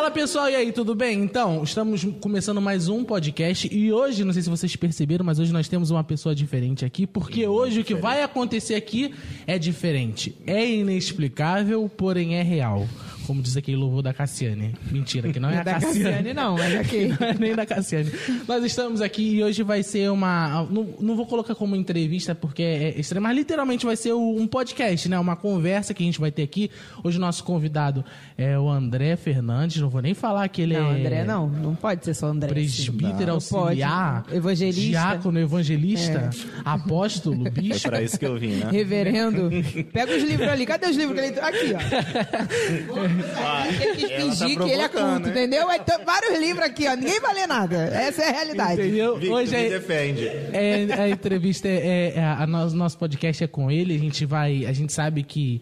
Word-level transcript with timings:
Fala 0.00 0.10
pessoal, 0.10 0.48
e 0.48 0.56
aí, 0.56 0.72
tudo 0.72 0.94
bem? 0.94 1.22
Então, 1.22 1.62
estamos 1.62 2.02
começando 2.22 2.58
mais 2.58 2.88
um 2.88 3.04
podcast 3.04 3.68
e 3.70 3.92
hoje, 3.92 4.24
não 4.24 4.32
sei 4.32 4.40
se 4.40 4.48
vocês 4.48 4.74
perceberam, 4.74 5.26
mas 5.26 5.38
hoje 5.38 5.52
nós 5.52 5.68
temos 5.68 5.90
uma 5.90 6.02
pessoa 6.02 6.34
diferente 6.34 6.86
aqui, 6.86 7.06
porque 7.06 7.46
hoje 7.46 7.80
o 7.80 7.84
que 7.84 7.94
vai 7.94 8.22
acontecer 8.22 8.76
aqui 8.76 9.14
é 9.46 9.58
diferente. 9.58 10.34
É 10.46 10.66
inexplicável, 10.66 11.86
porém 11.86 12.36
é 12.36 12.42
real. 12.42 12.88
Como 13.30 13.42
diz 13.42 13.56
aquele 13.56 13.76
louvor 13.76 14.02
da 14.02 14.12
Cassiane. 14.12 14.74
Mentira, 14.90 15.32
que 15.32 15.38
não 15.38 15.48
é 15.48 15.58
a 15.60 15.62
da 15.62 15.74
Cassiane. 15.74 16.02
Cassiane, 16.02 16.34
não, 16.34 16.56
mas 16.58 16.74
aqui. 16.80 17.06
Não 17.06 17.28
é 17.28 17.34
nem 17.38 17.54
da 17.54 17.64
Cassiane. 17.64 18.10
Nós 18.48 18.64
estamos 18.64 19.00
aqui 19.00 19.36
e 19.36 19.44
hoje 19.44 19.62
vai 19.62 19.84
ser 19.84 20.10
uma. 20.10 20.66
Não, 20.68 20.88
não 20.98 21.14
vou 21.14 21.24
colocar 21.26 21.54
como 21.54 21.76
entrevista 21.76 22.34
porque 22.34 22.60
é 22.64 22.98
estranho, 22.98 23.22
mas 23.22 23.36
literalmente 23.36 23.86
vai 23.86 23.94
ser 23.94 24.12
um 24.14 24.48
podcast, 24.48 25.08
né? 25.08 25.16
Uma 25.16 25.36
conversa 25.36 25.94
que 25.94 26.02
a 26.02 26.06
gente 26.06 26.18
vai 26.18 26.32
ter 26.32 26.42
aqui. 26.42 26.72
Hoje 27.04 27.18
o 27.18 27.20
nosso 27.20 27.44
convidado 27.44 28.04
é 28.36 28.58
o 28.58 28.68
André 28.68 29.14
Fernandes. 29.14 29.80
Não 29.80 29.88
vou 29.88 30.02
nem 30.02 30.12
falar 30.12 30.48
que 30.48 30.62
ele 30.62 30.76
Não, 30.76 30.90
é. 30.90 30.98
André, 30.98 31.24
não. 31.24 31.48
Não 31.48 31.76
pode 31.76 32.04
ser 32.04 32.14
só 32.14 32.26
André. 32.26 32.48
Presbítero 32.48 33.26
Não 33.26 33.34
auxiliar, 33.34 34.24
pode. 34.24 34.36
Evangelista. 34.38 34.80
diácono, 34.90 35.38
evangelista, 35.38 36.30
apóstolo, 36.64 37.46
É 37.50 37.50
bicho. 37.50 37.88
pra 37.88 38.02
isso 38.02 38.18
que 38.18 38.26
eu 38.26 38.36
vim, 38.36 38.54
né? 38.54 38.70
Reverendo. 38.72 39.50
Pega 39.92 40.16
os 40.16 40.24
livros 40.24 40.48
ali. 40.48 40.66
Cadê 40.66 40.86
os 40.86 40.96
livros 40.96 41.16
que 41.16 41.26
ele... 41.26 41.38
Aqui, 41.38 41.74
ó. 41.76 43.19
Ele 43.24 43.94
quis 43.94 44.10
ela 44.10 44.18
tá 44.30 44.36
fingir 44.36 44.58
que 44.58 44.70
ele 44.70 44.82
é 44.82 44.88
culto, 44.88 45.20
né? 45.20 45.30
entendeu? 45.30 45.66
Tem 45.84 46.04
vários 46.04 46.38
livros 46.38 46.64
aqui, 46.66 46.88
ó. 46.88 46.94
Ninguém 46.94 47.20
vai 47.20 47.34
ler 47.34 47.46
nada. 47.46 47.76
Essa 47.76 48.22
é 48.22 48.28
a 48.28 48.32
realidade. 48.32 48.80
Entendeu? 48.80 49.16
Victor, 49.18 49.36
Hoje 49.38 49.50
me 49.56 49.64
é, 49.64 49.68
defende. 49.70 50.26
É, 50.26 50.86
a 50.98 51.08
entrevista 51.08 51.68
é, 51.68 52.14
é- 52.16 52.24
a 52.24 52.46
no- 52.46 52.70
nosso 52.70 52.98
podcast 52.98 53.42
é 53.44 53.46
com 53.46 53.70
ele. 53.70 53.94
A 53.94 53.98
gente 53.98 54.24
vai, 54.26 54.66
a 54.66 54.72
gente 54.72 54.92
sabe 54.92 55.22
que 55.22 55.60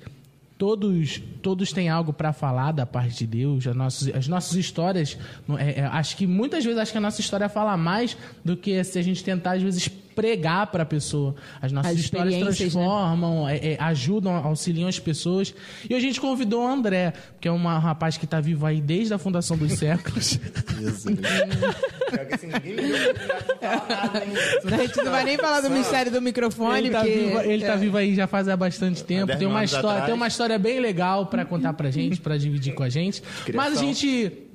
todos 0.57 1.23
todos 1.41 1.73
têm 1.73 1.89
algo 1.89 2.13
para 2.13 2.33
falar 2.33 2.73
da 2.73 2.85
parte 2.85 3.19
de 3.19 3.27
Deus. 3.27 3.67
As 3.67 3.77
nossas, 3.77 4.15
as 4.15 4.27
nossas 4.29 4.55
histórias, 4.55 5.17
é- 5.59 5.81
é, 5.81 5.85
acho 5.85 6.17
que 6.17 6.27
muitas 6.27 6.65
vezes 6.65 6.79
acho 6.81 6.93
que 6.93 6.99
a 6.99 7.01
nossa 7.01 7.21
história 7.21 7.49
fala 7.49 7.77
mais 7.77 8.17
do 8.45 8.57
que 8.57 8.83
se 8.85 8.99
a 8.99 9.03
gente 9.03 9.23
tentar 9.23 9.53
às 9.53 9.63
vezes 9.63 9.89
pregar 10.19 10.67
para 10.67 10.83
a 10.83 10.87
pessoa. 10.87 11.37
As 11.63 11.71
nossas 11.71 11.93
As 11.93 11.99
histórias 12.01 12.35
experiências, 12.35 12.75
né? 12.75 12.83
transformam, 12.83 13.49
é, 13.49 13.57
é, 13.57 13.77
ajudam, 13.79 14.35
auxiliam 14.35 14.89
as 14.89 14.99
pessoas. 14.99 15.55
E 15.89 15.95
a 15.95 16.01
gente 16.01 16.21
convidou 16.21 16.65
o 16.65 16.67
André, 16.67 17.13
que 17.41 17.47
é 17.47 17.53
um 17.53 17.63
rapaz 17.65 18.17
que 18.17 18.25
está 18.25 18.41
vivo 18.41 18.67
aí 18.67 18.81
desde 18.81 19.15
a 19.15 19.19
fundação 19.19 19.57
dos 19.57 19.75
séculos. 19.79 20.41
Isso. 20.81 21.09
Pior 22.11 22.27
que 22.27 22.35
assim? 22.35 22.49
A 24.65 24.77
gente 24.83 24.97
não 24.97 25.13
vai 25.13 25.25
nem 25.25 25.37
falar 25.37 25.61
do 25.61 25.71
mistério 25.71 26.11
do 26.11 26.21
microfone, 26.21 26.79
Ele 26.79 26.91
tá, 26.91 27.01
porque... 27.01 27.15
vivo, 27.15 27.41
ele 27.41 27.65
tá 27.65 27.75
é. 27.75 27.77
vivo 27.77 27.97
aí 27.97 28.15
já 28.17 28.27
faz 28.27 28.49
há 28.49 28.57
bastante 28.57 29.05
tempo. 29.05 29.37
Tem 29.37 29.47
uma, 29.47 29.63
história, 29.63 29.89
atrás. 29.91 30.07
tem 30.07 30.15
uma 30.15 30.27
história 30.27 30.59
bem 30.59 30.81
legal 30.81 31.27
pra 31.27 31.45
contar 31.45 31.75
pra 31.75 31.93
gente, 31.93 32.21
pra 32.21 32.37
dividir 32.37 32.75
com 32.75 32.83
a 32.83 32.89
gente. 32.89 33.23
Mas 33.23 33.39
a 33.39 33.45
Criação. 33.45 33.87
gente. 33.87 34.48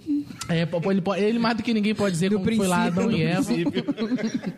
É, 0.49 0.61
ele, 0.89 1.01
pode- 1.01 1.21
ele 1.21 1.39
mais 1.39 1.57
do 1.57 1.63
que 1.63 1.73
ninguém 1.73 1.95
pode 1.95 2.11
dizer 2.13 2.29
Do 2.29 2.39
como 2.39 2.55
foi 2.55 2.67
lá 2.67 2.83
Adão 2.85 3.09
e 3.11 3.21
Eva. 3.23 3.51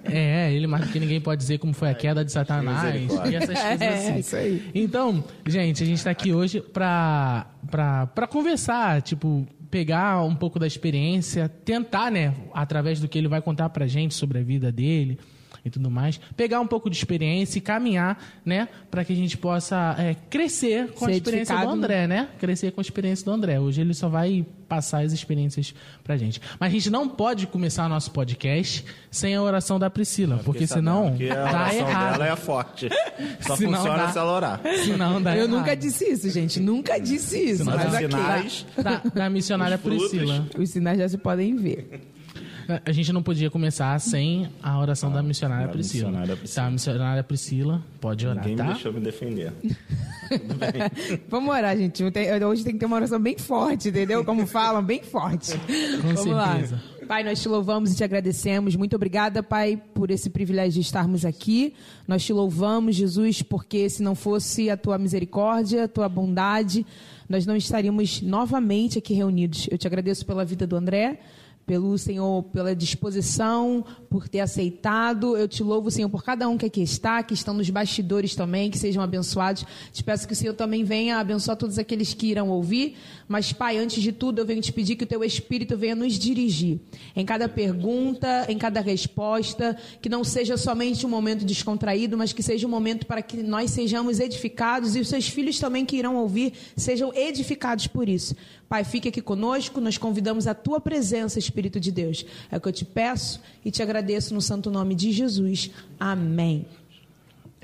É, 0.03 0.51
ele 0.53 0.67
mais 0.67 0.85
do 0.88 0.91
que 0.91 0.99
ninguém 0.99 1.21
pode 1.21 1.39
dizer 1.41 1.57
como 1.59 1.73
foi 1.73 1.89
a 1.89 1.93
queda 1.93 2.23
de 2.23 2.31
Satanás 2.31 2.93
e 3.29 3.35
essas 3.35 3.59
coisas 3.59 3.81
É, 3.81 3.88
assim. 4.09 4.19
isso 4.19 4.35
aí. 4.35 4.71
Então, 4.73 5.23
gente, 5.45 5.83
a 5.83 5.85
gente 5.85 6.03
tá 6.03 6.09
aqui 6.11 6.33
hoje 6.33 6.61
pra, 6.61 7.47
pra, 7.69 8.07
pra 8.07 8.27
conversar, 8.27 9.01
tipo, 9.01 9.47
pegar 9.69 10.23
um 10.23 10.35
pouco 10.35 10.57
da 10.59 10.67
experiência, 10.67 11.49
tentar, 11.49 12.11
né, 12.11 12.33
através 12.53 12.99
do 12.99 13.07
que 13.07 13.17
ele 13.17 13.27
vai 13.27 13.41
contar 13.41 13.69
pra 13.69 13.88
gente 13.88 14.13
sobre 14.13 14.39
a 14.39 14.43
vida 14.43 14.71
dele 14.71 15.19
e 15.66 15.69
tudo 15.71 15.89
mais, 15.89 16.19
pegar 16.38 16.59
um 16.61 16.67
pouco 16.67 16.89
de 16.89 16.95
experiência 16.95 17.58
e 17.58 17.61
caminhar, 17.61 18.23
né, 18.45 18.69
pra 18.91 19.03
que 19.03 19.11
a 19.11 19.16
gente 19.16 19.35
possa 19.38 19.95
é, 19.97 20.16
crescer 20.30 20.91
com 20.94 21.05
a 21.07 21.11
experiência 21.11 21.57
do 21.57 21.69
André, 21.69 22.05
né? 22.07 22.30
Crescer 22.39 22.72
com 22.72 22.80
a 22.80 22.83
experiência 22.83 23.25
do 23.25 23.31
André. 23.31 23.59
Hoje 23.59 23.81
ele 23.81 23.94
só 23.95 24.07
vai 24.07 24.45
passar 24.69 25.03
as 25.03 25.12
experiências 25.12 25.73
pra 26.03 26.17
gente. 26.17 26.39
Mas 26.59 26.69
a 26.69 26.72
gente 26.72 26.89
não 26.89 27.07
pode 27.09 27.45
começar 27.47 27.88
nosso 27.89 28.12
podcast 28.12 28.85
sem 29.12 29.35
a 29.35 29.41
oração 29.41 29.78
da 29.79 29.89
Priscila, 29.89 30.38
porque 30.38 30.62
Fiquei 30.62 30.67
senão 30.78 31.03
sabendo 31.06 31.17
que 31.17 31.29
a 31.31 31.35
tá 31.35 31.41
oração 31.44 31.78
errado. 31.89 32.12
dela 32.13 32.28
é 32.28 32.35
forte. 32.35 32.89
Só 33.41 33.56
Senão 33.56 33.78
funciona 33.79 33.97
dá. 34.06 34.12
se 34.12 34.18
ela 34.18 34.31
orar. 34.34 34.62
Senão 34.84 35.22
dá 35.22 35.35
Eu 35.35 35.45
errado. 35.45 35.57
nunca 35.57 35.75
disse 35.75 36.06
isso, 36.12 36.29
gente. 36.29 36.59
Nunca 36.59 37.00
disse 37.00 37.38
isso. 37.39 37.66
Mas 37.66 37.75
Mas 37.75 37.94
os 37.94 37.97
sinais- 38.00 38.66
da, 38.81 38.97
da 39.13 39.29
missionária 39.29 39.75
Os 39.78 39.81
frutos. 39.81 40.09
Priscila. 40.09 40.47
os 40.57 40.69
sinais 40.69 40.97
já 41.00 41.09
se 41.09 41.18
podem 41.18 41.56
ver. 41.56 42.01
A 42.85 42.91
gente 42.91 43.13
não 43.13 43.21
podia 43.21 43.49
começar 43.49 43.99
sem 43.99 44.49
a 44.61 44.79
oração 44.79 45.11
da 45.11 45.21
missionária 45.21 45.67
da 45.67 45.73
Priscila. 45.73 46.09
missionária 46.09 46.35
Priscila. 46.35 46.63
Tá, 46.63 46.67
a 46.67 46.71
missionária 46.71 47.23
Priscila, 47.23 47.83
pode 48.01 48.25
orar, 48.25 48.43
Ninguém 48.43 48.55
tá? 48.57 48.63
me 48.65 48.73
deixou 48.73 48.93
me 48.93 48.99
defender. 48.99 49.53
Vamos 51.29 51.53
orar, 51.53 51.77
gente. 51.77 52.03
Hoje 52.03 52.63
tem 52.63 52.73
que 52.73 52.79
ter 52.79 52.85
uma 52.85 52.95
oração 52.95 53.19
bem 53.19 53.37
forte, 53.37 53.89
entendeu? 53.89 54.23
Como 54.25 54.45
falam, 54.47 54.83
bem 54.83 55.03
forte. 55.03 55.51
Com 56.01 56.13
Vamos 56.13 56.21
certeza. 56.21 56.75
lá. 56.75 56.95
Pai, 57.07 57.23
nós 57.23 57.39
te 57.39 57.47
louvamos 57.47 57.91
e 57.91 57.95
te 57.95 58.03
agradecemos. 58.03 58.75
Muito 58.75 58.95
obrigada, 58.95 59.43
Pai, 59.43 59.79
por 59.93 60.09
esse 60.09 60.27
privilégio 60.27 60.73
de 60.73 60.79
estarmos 60.81 61.23
aqui. 61.23 61.75
Nós 62.07 62.23
te 62.25 62.33
louvamos, 62.33 62.95
Jesus, 62.95 63.43
porque 63.43 63.87
se 63.89 64.01
não 64.01 64.15
fosse 64.15 64.71
a 64.71 64.77
tua 64.77 64.97
misericórdia, 64.97 65.83
a 65.83 65.87
tua 65.87 66.09
bondade, 66.09 66.83
nós 67.29 67.45
não 67.45 67.55
estaríamos 67.55 68.23
novamente 68.23 68.97
aqui 68.97 69.13
reunidos. 69.13 69.67
Eu 69.69 69.77
te 69.77 69.85
agradeço 69.85 70.25
pela 70.25 70.43
vida 70.43 70.65
do 70.65 70.75
André. 70.75 71.19
Pelo 71.65 71.97
Senhor, 71.97 72.43
pela 72.43 72.75
disposição, 72.75 73.83
por 74.09 74.29
ter 74.29 74.39
aceitado. 74.39 75.35
Eu 75.35 75.47
te 75.47 75.63
louvo, 75.63 75.89
Senhor, 75.89 76.09
por 76.09 76.23
cada 76.23 76.47
um 76.47 76.57
que 76.57 76.65
aqui 76.65 76.81
está, 76.81 77.23
que 77.23 77.33
estão 77.33 77.53
nos 77.53 77.69
bastidores 77.69 78.35
também, 78.35 78.69
que 78.69 78.77
sejam 78.77 79.01
abençoados. 79.01 79.65
Te 79.91 80.03
peço 80.03 80.27
que 80.27 80.33
o 80.33 80.35
Senhor 80.35 80.53
também 80.53 80.83
venha 80.83 81.17
abençoar 81.17 81.57
todos 81.57 81.79
aqueles 81.79 82.13
que 82.13 82.27
irão 82.27 82.49
ouvir. 82.49 82.95
Mas, 83.27 83.51
Pai, 83.51 83.77
antes 83.77 84.01
de 84.01 84.11
tudo, 84.11 84.39
eu 84.39 84.45
venho 84.45 84.61
te 84.61 84.71
pedir 84.71 84.95
que 84.95 85.03
o 85.03 85.07
teu 85.07 85.23
Espírito 85.23 85.75
venha 85.75 85.95
nos 85.95 86.13
dirigir 86.13 86.79
em 87.15 87.25
cada 87.25 87.49
pergunta, 87.49 88.45
em 88.47 88.57
cada 88.57 88.79
resposta, 88.79 89.75
que 90.01 90.07
não 90.07 90.23
seja 90.23 90.57
somente 90.57 91.05
um 91.05 91.09
momento 91.09 91.43
descontraído, 91.43 92.17
mas 92.17 92.31
que 92.31 92.43
seja 92.43 92.67
um 92.67 92.69
momento 92.69 93.05
para 93.05 93.21
que 93.21 93.37
nós 93.41 93.71
sejamos 93.71 94.19
edificados 94.19 94.95
e 94.95 94.99
os 94.99 95.07
seus 95.07 95.27
filhos 95.27 95.59
também 95.59 95.85
que 95.85 95.97
irão 95.97 96.15
ouvir 96.15 96.53
sejam 96.75 97.13
edificados 97.13 97.87
por 97.87 98.07
isso. 98.07 98.35
Pai, 98.67 98.83
fique 98.83 99.09
aqui 99.09 99.21
conosco, 99.21 99.79
nós 99.79 99.97
convidamos 99.97 100.47
a 100.47 100.53
tua 100.53 100.79
presença, 100.79 101.37
Espírito 101.37 101.79
de 101.79 101.91
Deus. 101.91 102.25
É 102.51 102.57
o 102.57 102.61
que 102.61 102.67
eu 102.67 102.73
te 102.73 102.83
peço 102.83 103.39
e 103.63 103.69
te 103.69 103.83
agradeço 103.83 104.33
no 104.33 104.41
santo 104.41 104.71
nome 104.71 104.95
de 104.95 105.11
Jesus. 105.11 105.69
Amém. 105.99 106.65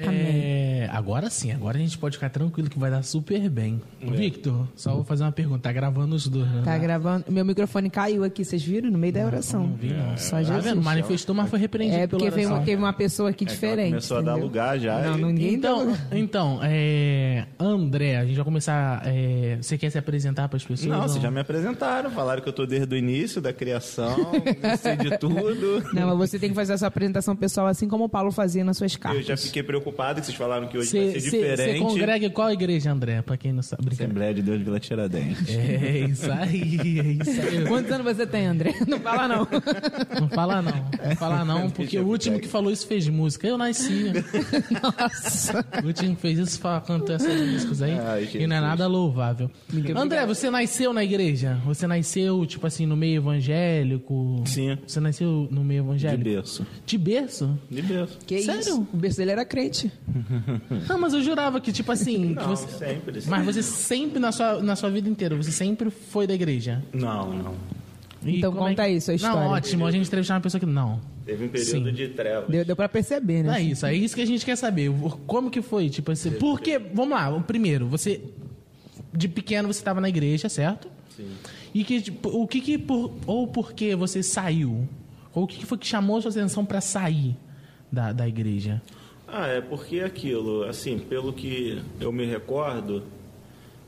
É, 0.10 0.90
agora 0.92 1.30
sim, 1.30 1.52
agora 1.52 1.78
a 1.78 1.82
gente 1.82 1.98
pode 1.98 2.18
ficar 2.18 2.30
tranquilo 2.30 2.70
que 2.70 2.80
vai 2.80 2.90
dar 2.90 3.04
super 3.04 3.50
bem. 3.50 3.82
Victor, 4.02 4.68
só 4.76 4.94
vou 4.96 5.04
fazer 5.04 5.24
uma 5.24 5.32
pergunta. 5.32 5.62
Tá 5.62 5.72
gravando 5.72 6.16
os 6.16 6.28
dois, 6.28 6.48
né? 6.48 6.62
Tá 6.64 6.78
gravando. 6.78 7.26
Meu 7.30 7.46
microfone 7.46 7.90
caiu 7.90 8.24
aqui, 8.24 8.44
vocês 8.44 8.64
viram? 8.64 8.90
No 8.90 8.98
meio 8.98 9.14
da 9.14 9.26
oração. 9.26 9.68
Não 9.68 9.76
vi, 9.76 9.94
não. 9.94 10.18
Só 10.18 10.38
Tá 10.38 10.44
Jesus. 10.44 10.64
vendo? 10.64 10.82
Manifestou, 10.82 11.36
mas 11.36 11.50
foi 11.50 11.60
repreendido 11.60 12.02
É 12.02 12.08
porque 12.08 12.30
veio 12.30 12.50
teve 12.62 12.76
uma 12.76 12.94
pessoa 12.94 13.30
aqui 13.30 13.44
É 13.44 13.48
diferente. 13.48 13.90
começou 13.90 14.18
a 14.18 14.22
dar 14.22 14.32
entendeu? 14.32 14.48
lugar 14.48 14.80
já. 14.80 15.00
Não, 15.02 15.20
e- 15.20 15.34
ninguém 15.34 15.60
deu 15.60 15.72
Então, 15.72 15.80
lugar. 15.86 16.08
então 16.12 16.60
é, 16.64 17.46
André, 17.60 18.18
a 18.18 18.26
gente 18.26 18.36
vai 18.36 18.46
começar. 18.46 19.02
é, 19.06 19.58
você 19.62 19.78
quer 19.78 19.90
se 19.90 19.98
apresentar 19.98 20.48
para 20.50 20.58
as 20.58 20.64
pessoas? 20.66 20.90
Não, 20.90 21.02
ou 21.02 21.08
vocês 21.10 21.22
já 21.22 21.30
me 21.32 21.40
apresentaram, 21.40 22.10
falaram 22.12 22.42
que 22.42 22.50
eu 22.50 22.54
tô 22.54 22.66
desde 22.66 22.94
o 22.94 22.98
início 22.98 23.42
da 23.42 23.54
criação, 23.54 24.16
sei 24.82 24.96
de 24.98 25.18
tudo. 25.18 25.84
Não, 25.94 26.16
mas 26.16 26.30
você 26.30 26.40
tem 26.40 26.50
que 26.50 26.56
fazer 26.56 26.74
a 26.74 26.78
sua 26.78 26.88
apresentação 26.88 27.36
pessoal 27.36 27.68
assim 27.68 27.88
como 27.88 28.06
o 28.06 28.10
Paulo 28.10 28.32
fazia 28.32 28.64
nas 28.64 28.78
suas 28.78 28.94
Eu 28.94 29.00
cartas. 29.00 29.26
já 29.26 29.38
fiquei 29.38 29.62
preocupado 29.64 29.91
que 29.92 30.26
vocês 30.26 30.38
falaram 30.38 30.68
que 30.68 30.78
hoje 30.78 30.92
vai 30.92 31.08
Você 31.08 31.20
ser 31.20 31.20
você- 31.20 31.30
você 31.38 31.50
diferente. 31.52 31.80
congrega 31.82 32.26
em 32.26 32.30
qual 32.30 32.52
igreja, 32.52 32.92
André? 32.92 33.22
Pra 33.22 33.38
quem 33.38 33.52
não 33.54 33.62
sabe. 33.62 33.88
Assembleia 33.92 34.34
de 34.34 34.42
Deus 34.42 34.58
de 34.60 34.64
Vila 34.64 34.80
Tiradentes. 34.80 35.50
É 35.50 36.00
isso 36.10 36.32
aí, 36.32 37.00
é 37.00 37.04
isso 37.24 37.42
aí. 37.42 37.66
Quantos 37.68 37.92
anos 37.92 38.06
você 38.16 38.26
tem, 38.26 38.46
André? 38.48 38.74
Não 38.88 39.00
fala 39.00 39.28
não. 39.28 39.48
Não 40.22 40.30
fala 40.30 40.62
não, 40.62 40.72
não 41.10 41.16
fala 41.16 41.44
não, 41.46 41.70
porque 41.70 41.98
Deixa 41.98 42.02
o 42.06 42.08
último 42.10 42.40
que 42.40 42.48
falou 42.48 42.72
isso 42.72 42.86
fez 42.86 43.08
música. 43.08 43.48
Eu 43.48 43.58
nasci. 43.58 44.12
Nossa. 44.82 45.66
O 45.84 45.88
último 45.88 46.16
que 46.16 46.22
fez 46.22 46.38
isso 46.40 46.60
cantou 46.86 47.16
essas 47.16 47.40
músicas 47.48 47.82
aí. 47.82 47.98
Ai, 48.00 48.30
e 48.34 48.48
não 48.48 48.56
é 48.56 48.62
nada 48.62 48.88
louvável. 48.88 49.50
André, 49.96 50.26
você 50.26 50.50
nasceu 50.50 50.94
na 50.94 51.04
igreja? 51.04 51.60
Você 51.66 51.88
nasceu, 51.88 52.46
tipo 52.46 52.66
assim, 52.68 52.86
no 52.86 52.96
meio 52.96 53.18
evangélico? 53.18 54.44
Sim. 54.46 54.78
Você 54.86 55.00
nasceu 55.00 55.48
no 55.52 55.64
meio 55.64 55.82
De 55.84 55.88
evangélico? 55.90 56.24
berço. 56.24 56.68
De 56.86 56.98
berço? 56.98 57.60
De 57.70 57.82
berço. 57.82 58.18
Que 58.26 58.42
Sério? 58.42 58.60
isso? 58.62 58.88
O 58.94 58.98
berço 58.98 59.18
dele 59.18 59.32
era 59.32 59.46
crente. 59.46 59.81
Não, 60.88 61.00
mas 61.00 61.14
eu 61.14 61.22
jurava 61.22 61.60
que, 61.62 61.72
tipo 61.72 61.92
assim. 61.92 62.30
que 62.30 62.34
Não, 62.36 62.48
você... 62.56 62.68
sempre. 62.86 63.22
Mas 63.28 63.46
você 63.46 63.64
sempre, 63.64 64.20
na 64.20 64.32
sua, 64.32 64.62
na 64.62 64.76
sua 64.76 64.90
vida 64.90 65.08
inteira, 65.10 65.36
você 65.36 65.52
sempre 65.52 65.90
foi 65.90 66.28
da 66.28 66.34
igreja? 66.34 66.84
Não, 66.94 67.34
não. 67.34 67.54
E 68.24 68.38
Então 68.38 68.52
como 68.52 68.66
é 68.66 68.70
conta 68.72 68.84
que- 68.84 68.90
aí 68.90 69.02
sua 69.02 69.16
história. 69.16 69.36
Não, 69.40 69.48
ótimo. 69.48 69.86
A 69.86 69.92
gente 69.92 70.06
entrevistar 70.06 70.36
uma 70.36 70.42
pessoa 70.42 70.60
que 70.60 70.66
não. 70.66 71.00
Teve 71.26 71.46
um 71.46 71.50
período 71.50 71.88
Sim. 71.88 71.94
de 71.94 72.08
trevas. 72.10 72.50
Deu, 72.50 72.66
deu 72.66 72.76
pra 72.76 72.88
perceber, 72.90 73.44
Não 73.44 73.52
né? 73.52 73.60
é 73.60 73.64
isso, 73.64 73.86
é 73.86 73.94
isso 73.96 74.14
que 74.16 74.22
a 74.22 74.28
gente 74.28 74.46
quer 74.46 74.56
saber. 74.56 74.92
Como 75.26 75.50
que 75.50 75.62
foi? 75.62 75.90
Tipo 75.90 76.12
assim, 76.12 76.32
porque, 76.32 76.78
vamos 76.78 77.12
lá, 77.18 77.30
o 77.36 77.42
primeiro, 77.42 77.88
você 77.88 78.22
de 79.14 79.28
pequeno 79.28 79.72
você 79.72 79.80
estava 79.80 80.00
na 80.00 80.08
igreja, 80.10 80.48
certo? 80.50 80.88
Sim. 81.16 81.30
E 81.74 81.84
que 81.84 82.02
tipo, 82.02 82.30
o 82.30 82.48
que 82.48 82.62
que 82.62 82.78
por, 82.78 83.12
ou 83.26 83.48
por 83.48 83.74
que 83.74 83.96
você 83.96 84.22
saiu? 84.22 84.88
Ou 85.34 85.44
o 85.44 85.48
que 85.48 85.58
que 85.60 85.66
foi 85.66 85.78
que 85.78 85.88
chamou 85.88 86.18
a 86.18 86.22
sua 86.22 86.32
atenção 86.32 86.64
para 86.66 86.82
sair 86.82 87.36
da, 87.92 88.12
da 88.14 88.28
igreja? 88.28 88.82
Ah, 89.32 89.48
é 89.48 89.62
porque 89.62 90.02
aquilo, 90.02 90.64
assim, 90.64 91.00
pelo 91.00 91.32
que 91.32 91.82
eu 92.02 92.12
me 92.12 92.26
recordo, 92.26 93.02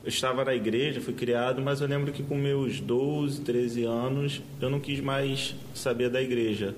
eu 0.02 0.08
estava 0.08 0.42
na 0.44 0.54
igreja, 0.54 1.00
fui 1.02 1.12
criado, 1.12 1.60
mas 1.60 1.82
eu 1.82 1.86
lembro 1.86 2.12
que 2.12 2.22
com 2.22 2.34
meus 2.34 2.80
12, 2.80 3.42
13 3.42 3.84
anos, 3.84 4.42
eu 4.60 4.70
não 4.70 4.80
quis 4.80 5.00
mais 5.00 5.54
saber 5.74 6.08
da 6.08 6.22
igreja. 6.22 6.74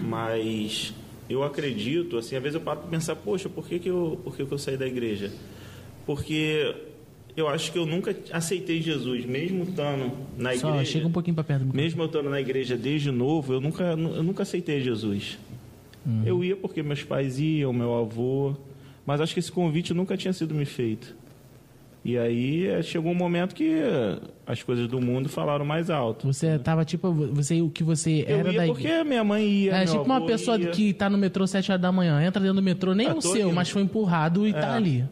Mas 0.00 0.94
eu 1.28 1.42
acredito, 1.42 2.16
assim, 2.16 2.34
às 2.34 2.42
vezes 2.42 2.54
eu 2.54 2.62
paro 2.62 2.80
para 2.80 2.88
pensar, 2.88 3.14
poxa, 3.16 3.48
por 3.48 3.66
que, 3.68 3.78
que, 3.78 3.90
eu, 3.90 4.18
por 4.24 4.34
que, 4.36 4.44
que 4.44 4.52
eu 4.52 4.58
saí 4.58 4.76
da 4.76 4.86
igreja? 4.86 5.30
Porque 6.06 6.74
eu 7.36 7.48
acho 7.48 7.72
que 7.72 7.78
eu 7.78 7.86
nunca 7.86 8.16
aceitei 8.30 8.80
Jesus, 8.80 9.24
mesmo 9.24 9.64
estando 9.64 10.12
na 10.36 10.54
Só 10.56 10.70
igreja. 10.70 10.92
chega 10.92 11.06
um 11.06 11.12
pouquinho 11.12 11.34
para 11.34 11.44
perto 11.44 11.64
do. 11.66 11.74
Mesmo 11.74 12.02
eu 12.02 12.06
estando 12.06 12.28
na 12.28 12.40
igreja 12.40 12.76
desde 12.76 13.10
novo, 13.10 13.52
eu 13.52 13.60
nunca, 13.60 13.84
eu 13.84 14.22
nunca 14.22 14.42
aceitei 14.42 14.80
Jesus. 14.80 15.38
Uhum. 16.06 16.22
Eu 16.24 16.42
ia 16.44 16.56
porque 16.56 16.82
meus 16.82 17.02
pais 17.02 17.38
iam, 17.38 17.72
meu 17.72 17.94
avô, 17.96 18.54
mas 19.06 19.20
acho 19.20 19.32
que 19.34 19.40
esse 19.40 19.52
convite 19.52 19.94
nunca 19.94 20.16
tinha 20.16 20.32
sido 20.32 20.54
me 20.54 20.64
feito. 20.64 21.14
E 22.04 22.18
aí 22.18 22.66
eh, 22.66 22.82
chegou 22.82 23.12
um 23.12 23.14
momento 23.14 23.54
que 23.54 23.68
eh, 23.70 24.18
as 24.44 24.60
coisas 24.60 24.88
do 24.88 25.00
mundo 25.00 25.28
falaram 25.28 25.64
mais 25.64 25.88
alto. 25.88 26.26
Você 26.26 26.58
tava 26.58 26.84
tipo, 26.84 27.12
você, 27.12 27.62
o 27.62 27.70
que 27.70 27.84
você 27.84 28.24
Eu 28.26 28.38
era 28.40 28.52
ia 28.52 28.58
da 28.60 28.66
porque 28.66 28.86
igreja. 28.88 29.04
minha 29.04 29.22
mãe 29.22 29.46
ia. 29.46 29.72
É 29.76 29.84
tipo 29.84 30.02
uma 30.02 30.20
pessoa 30.26 30.58
ia. 30.58 30.70
que 30.70 30.92
tá 30.92 31.08
no 31.08 31.16
metrô 31.16 31.46
7 31.46 31.70
horas 31.70 31.80
da 31.80 31.92
manhã, 31.92 32.20
entra 32.24 32.40
dentro 32.42 32.56
do 32.56 32.62
metrô, 32.62 32.92
nem 32.92 33.06
Ah, 33.06 33.14
o 33.14 33.22
seu, 33.22 33.46
indo. 33.46 33.52
mas 33.54 33.70
foi 33.70 33.82
empurrado 33.82 34.48
e 34.48 34.52
tá 34.52 34.58
É. 34.74 34.76
ali. 34.76 35.04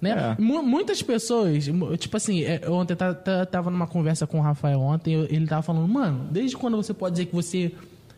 Né? 0.00 0.36
É. 0.38 0.40
Mu- 0.40 0.62
Muitas 0.62 1.02
pessoas, 1.02 1.68
tipo 1.98 2.16
assim, 2.16 2.44
é, 2.44 2.60
ontem 2.68 2.92
eu 2.92 2.96
ta- 2.96 3.14
ta- 3.14 3.46
tava 3.46 3.68
numa 3.70 3.86
conversa 3.88 4.24
com 4.26 4.38
o 4.38 4.42
Rafael 4.42 4.78
ontem, 4.78 5.14
ele 5.30 5.46
tava 5.48 5.62
falando, 5.62 5.88
mano, 5.88 6.28
desde 6.30 6.56
quando 6.56 6.76
você 6.76 6.94
pode 6.94 7.14
dizer 7.14 7.26
que 7.26 7.34
você 7.34 7.72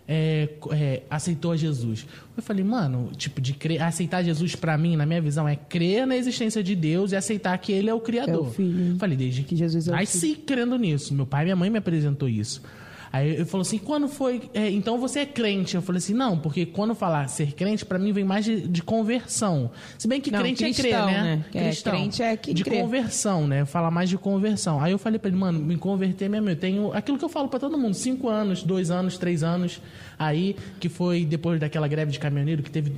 é, 0.08 0.48
é, 0.72 1.02
aceitou 1.10 1.52
a 1.52 1.56
Jesus? 1.56 2.06
Eu 2.34 2.42
falei, 2.42 2.64
mano, 2.64 3.10
tipo, 3.16 3.40
de 3.40 3.52
crer, 3.52 3.82
aceitar 3.82 4.22
Jesus 4.22 4.56
pra 4.56 4.78
mim, 4.78 4.96
na 4.96 5.04
minha 5.04 5.20
visão, 5.20 5.46
é 5.46 5.54
crer 5.54 6.06
na 6.06 6.16
existência 6.16 6.62
de 6.62 6.74
Deus 6.74 7.12
e 7.12 7.16
aceitar 7.16 7.56
que 7.58 7.70
ele 7.70 7.90
é 7.90 7.94
o 7.94 8.00
Criador. 8.00 8.46
É 8.46 8.48
o 8.48 8.50
Filho. 8.50 8.96
Falei, 8.98 9.16
desde 9.16 9.42
Que 9.42 9.54
Jesus 9.54 9.88
é 9.88 9.92
o 9.92 9.94
Aí 9.94 10.06
sim, 10.06 10.34
crendo 10.34 10.78
nisso. 10.78 11.14
Meu 11.14 11.26
pai 11.26 11.42
e 11.42 11.44
minha 11.44 11.56
mãe 11.56 11.68
me 11.68 11.78
apresentou 11.78 12.28
isso. 12.28 12.62
Aí 13.12 13.30
ele 13.30 13.44
falou 13.46 13.62
assim, 13.62 13.78
quando 13.78 14.06
foi... 14.08 14.42
é, 14.52 14.70
então 14.70 14.98
você 14.98 15.20
é 15.20 15.26
crente? 15.26 15.74
Eu 15.76 15.82
falei 15.82 15.98
assim, 15.98 16.12
não, 16.12 16.38
porque 16.38 16.66
quando 16.66 16.94
falar 16.94 17.26
ser 17.28 17.52
crente, 17.52 17.84
pra 17.84 17.98
mim 17.98 18.12
vem 18.12 18.24
mais 18.24 18.44
de, 18.44 18.60
de 18.68 18.82
conversão. 18.82 19.70
Se 19.96 20.06
bem 20.06 20.20
que 20.20 20.30
Não, 20.30 20.40
crente 20.40 20.62
é 20.64 20.72
cristão, 20.72 21.06
crer, 21.06 21.22
né? 21.22 21.44
né? 21.52 21.68
É, 21.70 21.74
crente 21.74 22.22
é 22.22 22.36
que 22.36 22.52
De 22.52 22.62
crê. 22.64 22.80
conversão, 22.80 23.46
né? 23.46 23.64
Falar 23.64 23.90
mais 23.90 24.10
de 24.10 24.18
conversão. 24.18 24.80
Aí 24.80 24.92
eu 24.92 24.98
falei 24.98 25.18
pra 25.18 25.28
ele, 25.28 25.38
mano, 25.38 25.58
me 25.58 25.76
converter 25.76 26.28
mesmo. 26.28 26.50
Eu 26.50 26.56
tenho 26.56 26.92
aquilo 26.92 27.16
que 27.18 27.24
eu 27.24 27.28
falo 27.28 27.48
pra 27.48 27.58
todo 27.58 27.78
mundo, 27.78 27.94
cinco 27.94 28.28
anos, 28.28 28.62
dois 28.62 28.90
anos, 28.90 29.16
três 29.16 29.42
anos. 29.42 29.80
Aí, 30.18 30.56
que 30.80 30.88
foi 30.88 31.24
depois 31.24 31.58
daquela 31.60 31.88
greve 31.88 32.10
de 32.12 32.18
caminhoneiro, 32.18 32.62
que 32.62 32.70
teve 32.70 32.92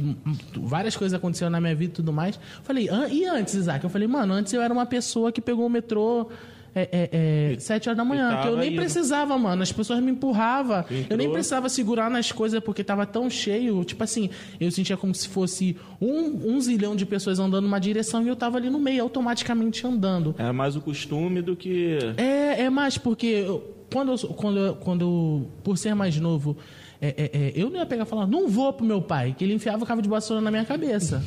várias 0.56 0.96
coisas 0.96 1.16
aconteceram 1.16 1.50
na 1.50 1.60
minha 1.60 1.74
vida 1.74 1.92
e 1.92 1.94
tudo 1.94 2.12
mais. 2.12 2.34
Eu 2.36 2.62
falei, 2.64 2.88
"Ah, 2.90 3.06
e 3.08 3.24
antes, 3.26 3.54
Isaac? 3.54 3.84
Eu 3.84 3.90
falei, 3.90 4.08
mano, 4.08 4.32
antes 4.32 4.52
eu 4.52 4.60
era 4.62 4.72
uma 4.72 4.86
pessoa 4.86 5.30
que 5.30 5.40
pegou 5.40 5.66
o 5.66 5.70
metrô... 5.70 6.28
É, 6.74 6.82
é, 6.92 7.52
é, 7.54 7.58
sete 7.58 7.88
horas 7.88 7.96
da 7.96 8.04
manhã, 8.04 8.40
que 8.42 8.48
eu 8.48 8.56
nem 8.56 8.68
indo. 8.72 8.76
precisava, 8.80 9.36
mano. 9.36 9.62
As 9.62 9.72
pessoas 9.72 10.00
me 10.00 10.10
empurravam. 10.12 10.84
Eu 10.88 11.16
nem 11.16 11.26
Entrou. 11.26 11.32
precisava 11.32 11.68
segurar 11.68 12.08
nas 12.08 12.30
coisas 12.30 12.60
porque 12.60 12.84
tava 12.84 13.04
tão 13.04 13.28
cheio. 13.28 13.84
Tipo 13.84 14.04
assim, 14.04 14.30
eu 14.60 14.70
sentia 14.70 14.96
como 14.96 15.14
se 15.14 15.28
fosse 15.28 15.76
um, 16.00 16.52
um 16.54 16.60
zilhão 16.60 16.94
de 16.94 17.04
pessoas 17.04 17.38
andando 17.40 17.64
numa 17.64 17.80
direção 17.80 18.22
e 18.24 18.28
eu 18.28 18.36
tava 18.36 18.56
ali 18.58 18.70
no 18.70 18.78
meio, 18.78 19.02
automaticamente 19.02 19.86
andando. 19.86 20.34
Era 20.38 20.52
mais 20.52 20.76
o 20.76 20.80
costume 20.80 21.42
do 21.42 21.56
que. 21.56 21.98
É, 22.16 22.62
é 22.62 22.70
mais 22.70 22.96
porque 22.96 23.26
eu- 23.26 23.74
quando, 23.92 24.12
eu, 24.12 24.18
quando, 24.28 24.58
eu- 24.58 24.74
quando 24.76 25.00
eu- 25.02 25.48
por 25.64 25.76
ser 25.76 25.94
mais 25.94 26.16
novo, 26.20 26.56
é, 27.02 27.08
é, 27.08 27.30
é, 27.48 27.52
eu 27.56 27.68
não 27.68 27.78
ia 27.80 27.86
pegar 27.86 28.04
e 28.04 28.06
falar, 28.06 28.26
não 28.28 28.46
vou 28.46 28.72
pro 28.72 28.86
meu 28.86 29.02
pai, 29.02 29.34
que 29.36 29.42
ele 29.42 29.54
enfiava 29.54 29.82
o 29.82 29.86
cabo 29.86 30.00
de 30.00 30.08
vassoura 30.08 30.40
na 30.40 30.50
minha 30.50 30.64
cabeça. 30.64 31.20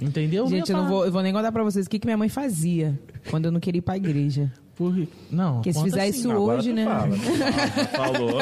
Entendeu? 0.00 0.46
Gente, 0.48 0.70
eu 0.72 0.76
não 0.78 0.88
vou, 0.88 1.04
eu 1.06 1.12
vou 1.12 1.22
nem 1.22 1.32
contar 1.32 1.52
pra 1.52 1.62
vocês 1.62 1.86
o 1.86 1.90
que, 1.90 1.98
que 1.98 2.06
minha 2.06 2.16
mãe 2.16 2.28
fazia 2.28 2.98
quando 3.30 3.46
eu 3.46 3.52
não 3.52 3.60
queria 3.60 3.78
ir 3.78 3.82
pra 3.82 3.96
igreja. 3.96 4.52
Por, 4.76 4.92
não, 5.30 5.54
Porque 5.54 5.72
se 5.72 5.80
fizer 5.84 6.00
assim. 6.02 6.10
isso 6.18 6.30
Agora 6.32 6.58
hoje, 6.58 6.70
tu 6.70 6.74
né? 6.74 6.84
Fala. 6.84 7.16
Falou. 7.94 8.40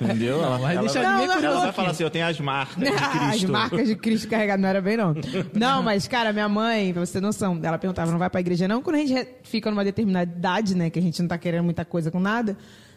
Entendeu? 0.00 0.42
Ela, 0.42 0.56
vai 0.56 0.74
ela 0.74 0.80
deixar 0.86 1.02
vai, 1.02 1.12
ninguém 1.12 1.26
Não, 1.28 1.34
não, 1.36 1.44
ela 1.44 1.54
não. 1.54 1.62
vai 1.64 1.72
falar 1.72 1.90
assim: 1.90 2.02
eu 2.02 2.08
tenho 2.10 2.26
as 2.26 2.40
marcas 2.40 2.76
de 2.82 2.88
As 2.96 3.28
Cristo. 3.30 3.52
marcas 3.52 3.88
de 3.88 3.94
Cristo 3.96 4.28
carregado 4.28 4.62
não 4.62 4.68
era 4.70 4.80
bem, 4.80 4.96
não. 4.96 5.14
Não, 5.54 5.82
mas, 5.82 6.08
cara, 6.08 6.32
minha 6.32 6.48
mãe, 6.48 6.94
pra 6.94 7.04
você 7.04 7.12
ter 7.14 7.20
noção, 7.20 7.60
ela 7.62 7.76
perguntava, 7.76 8.10
não 8.10 8.18
vai 8.18 8.30
pra 8.30 8.40
igreja 8.40 8.66
não? 8.66 8.80
Quando 8.80 8.96
a 8.96 8.98
gente 9.00 9.28
fica 9.42 9.70
numa 9.70 9.84
determinada 9.84 10.30
idade, 10.32 10.74
né, 10.74 10.88
que 10.88 10.98
a 10.98 11.02
gente 11.02 11.20
não 11.20 11.28
tá 11.28 11.36
querendo 11.36 11.64
muita 11.64 11.84
coisa 11.84 12.10
com 12.10 12.18
nada, 12.20 12.56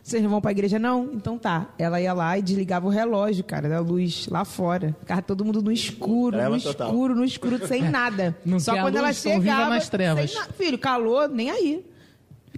vocês 0.10 0.24
não 0.24 0.30
vão 0.30 0.42
pra 0.42 0.52
igreja 0.52 0.78
não? 0.80 1.10
Então 1.14 1.38
tá. 1.38 1.70
Ela 1.78 2.00
ia 2.02 2.14
lá 2.14 2.38
e 2.38 2.42
desligava 2.42 2.88
o 2.88 2.90
relógio, 2.90 3.44
cara, 3.44 3.70
da 3.70 3.80
luz 3.80 4.28
lá 4.28 4.44
fora. 4.46 4.96
Ficava 5.00 5.22
todo 5.22 5.44
mundo 5.46 5.62
no 5.62 5.72
escuro, 5.72 6.38
Treva 6.38 6.56
no 6.56 6.62
total. 6.62 6.88
escuro, 6.90 7.16
no 7.16 7.24
escuro, 7.26 7.68
sem 7.68 7.84
nada. 7.90 8.36
Não 8.46 8.60
Só 8.60 8.74
quando 8.80 8.96
ela 8.98 9.12
viva 9.12 9.36
chegava... 9.36 9.70
nas 9.70 9.90
trevas. 9.90 10.32
sem 10.32 10.40
na- 10.40 10.48
Filho, 10.48 10.78
calor, 10.78 11.30
nem 11.30 11.50
aí. 11.50 11.86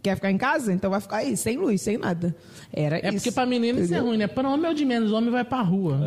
Quer 0.03 0.15
ficar 0.15 0.31
em 0.31 0.37
casa? 0.37 0.73
Então 0.73 0.89
vai 0.89 0.99
ficar 0.99 1.17
aí, 1.17 1.37
sem 1.37 1.57
luz, 1.57 1.79
sem 1.81 1.95
nada. 1.97 2.35
Era 2.73 2.97
É 2.97 3.09
isso. 3.09 3.17
porque 3.17 3.31
pra 3.31 3.45
menina 3.45 3.79
isso 3.81 3.93
é 3.93 3.99
ruim, 3.99 4.17
né? 4.17 4.25
Pra 4.25 4.49
homem 4.49 4.65
é 4.65 4.71
o 4.71 4.73
de 4.73 4.83
menos, 4.83 5.11
o 5.11 5.15
homem 5.15 5.29
vai 5.29 5.43
pra 5.43 5.61
rua. 5.61 5.99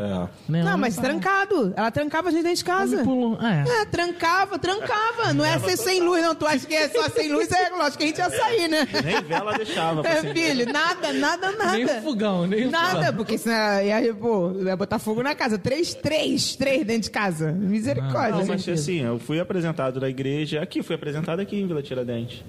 É. 0.49 0.51
Né? 0.53 0.63
Não, 0.65 0.77
mas 0.77 0.97
trancado. 0.97 1.73
Ela 1.77 1.91
trancava 1.93 2.29
a 2.29 2.33
gente 2.33 2.43
dentro 2.43 2.59
de 2.59 2.65
casa. 2.65 3.03
É. 3.03 3.83
É, 3.83 3.85
trancava, 3.85 4.59
trancava. 4.59 5.33
Não 5.33 5.45
é 5.45 5.59
ser 5.61 5.77
sem 5.77 6.01
luz, 6.03 6.21
não. 6.23 6.35
Tu 6.35 6.45
acha 6.47 6.67
que 6.67 6.75
é 6.75 6.89
só 6.89 7.09
sem 7.11 7.31
luz? 7.33 7.49
É 7.53 7.71
lógico 7.71 7.99
que 7.99 8.05
a 8.05 8.07
gente 8.09 8.19
ia 8.19 8.31
sair, 8.31 8.69
né? 8.69 8.89
Nem 9.05 9.23
vela 9.23 9.53
deixava. 9.57 10.03
pra 10.03 10.11
É, 10.11 10.23
filho, 10.35 10.73
nada, 10.73 11.13
nada, 11.13 11.53
nada. 11.53 11.73
Nem 11.77 11.87
fogão, 12.03 12.47
nem 12.49 12.69
Nada, 12.69 12.97
fogão. 12.97 13.15
porque 13.15 13.39
senão 13.39 13.81
ia, 13.83 14.13
pô, 14.15 14.53
ia 14.65 14.77
botar 14.77 14.99
fogo 14.99 15.23
na 15.23 15.35
casa. 15.37 15.57
Três, 15.57 15.95
três, 15.95 16.57
três 16.57 16.85
dentro 16.85 17.03
de 17.03 17.11
casa. 17.11 17.53
Misericórdia. 17.53 18.41
Não, 18.41 18.47
mas 18.47 18.69
assim, 18.69 19.03
eu 19.03 19.21
fui 19.21 19.39
apresentado 19.39 20.01
na 20.01 20.09
igreja 20.09 20.61
aqui, 20.63 20.83
fui 20.83 20.97
apresentado 20.97 21.39
aqui 21.41 21.61
em 21.61 21.67
Vila 21.69 21.81
Tiradentes. 21.83 22.43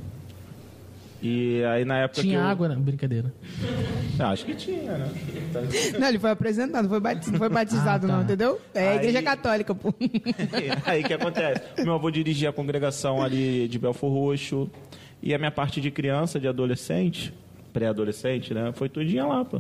E 1.28 1.64
aí 1.66 1.84
na 1.84 1.98
época 2.02 2.22
Tinha 2.22 2.38
que 2.38 2.44
eu... 2.44 2.48
água, 2.48 2.68
né? 2.70 2.76
Brincadeira. 2.76 3.34
Ah, 4.20 4.30
acho 4.30 4.46
que 4.46 4.54
tinha, 4.54 4.96
né? 4.96 5.12
Não, 6.00 6.08
ele 6.08 6.20
foi 6.20 6.30
apresentado, 6.30 6.84
não 6.84 6.90
foi 6.90 7.00
batizado, 7.00 7.32
não, 7.32 7.40
foi 7.40 7.50
batizado, 7.50 8.06
Ah, 8.06 8.10
tá. 8.10 8.16
não, 8.16 8.24
entendeu? 8.24 8.62
É 8.76 8.88
a 8.88 8.92
Aí- 8.92 8.98
igreja 8.98 9.24
católica, 9.24 9.74
pô. 9.74 9.92
aí 10.86 11.02
o 11.02 11.08
que 11.08 11.14
acontece? 11.14 11.64
Meu 11.84 11.96
avô 11.96 12.12
dirigia 12.12 12.50
a 12.50 12.54
congregação 12.54 13.24
ali 13.24 13.68
de 13.68 13.80
Belfor 13.80 14.12
Roxo. 14.12 14.70
E 15.24 15.34
a 15.34 15.40
minha 15.40 15.50
parte 15.50 15.82
de 15.82 15.90
criança, 15.90 16.40
de 16.40 16.48
adolescente, 16.48 17.34
pré-adolescente, 17.74 18.54
né? 18.54 18.72
Foi 18.76 18.88
tudinha 18.88 19.26
lá, 19.26 19.44
pô. 19.44 19.60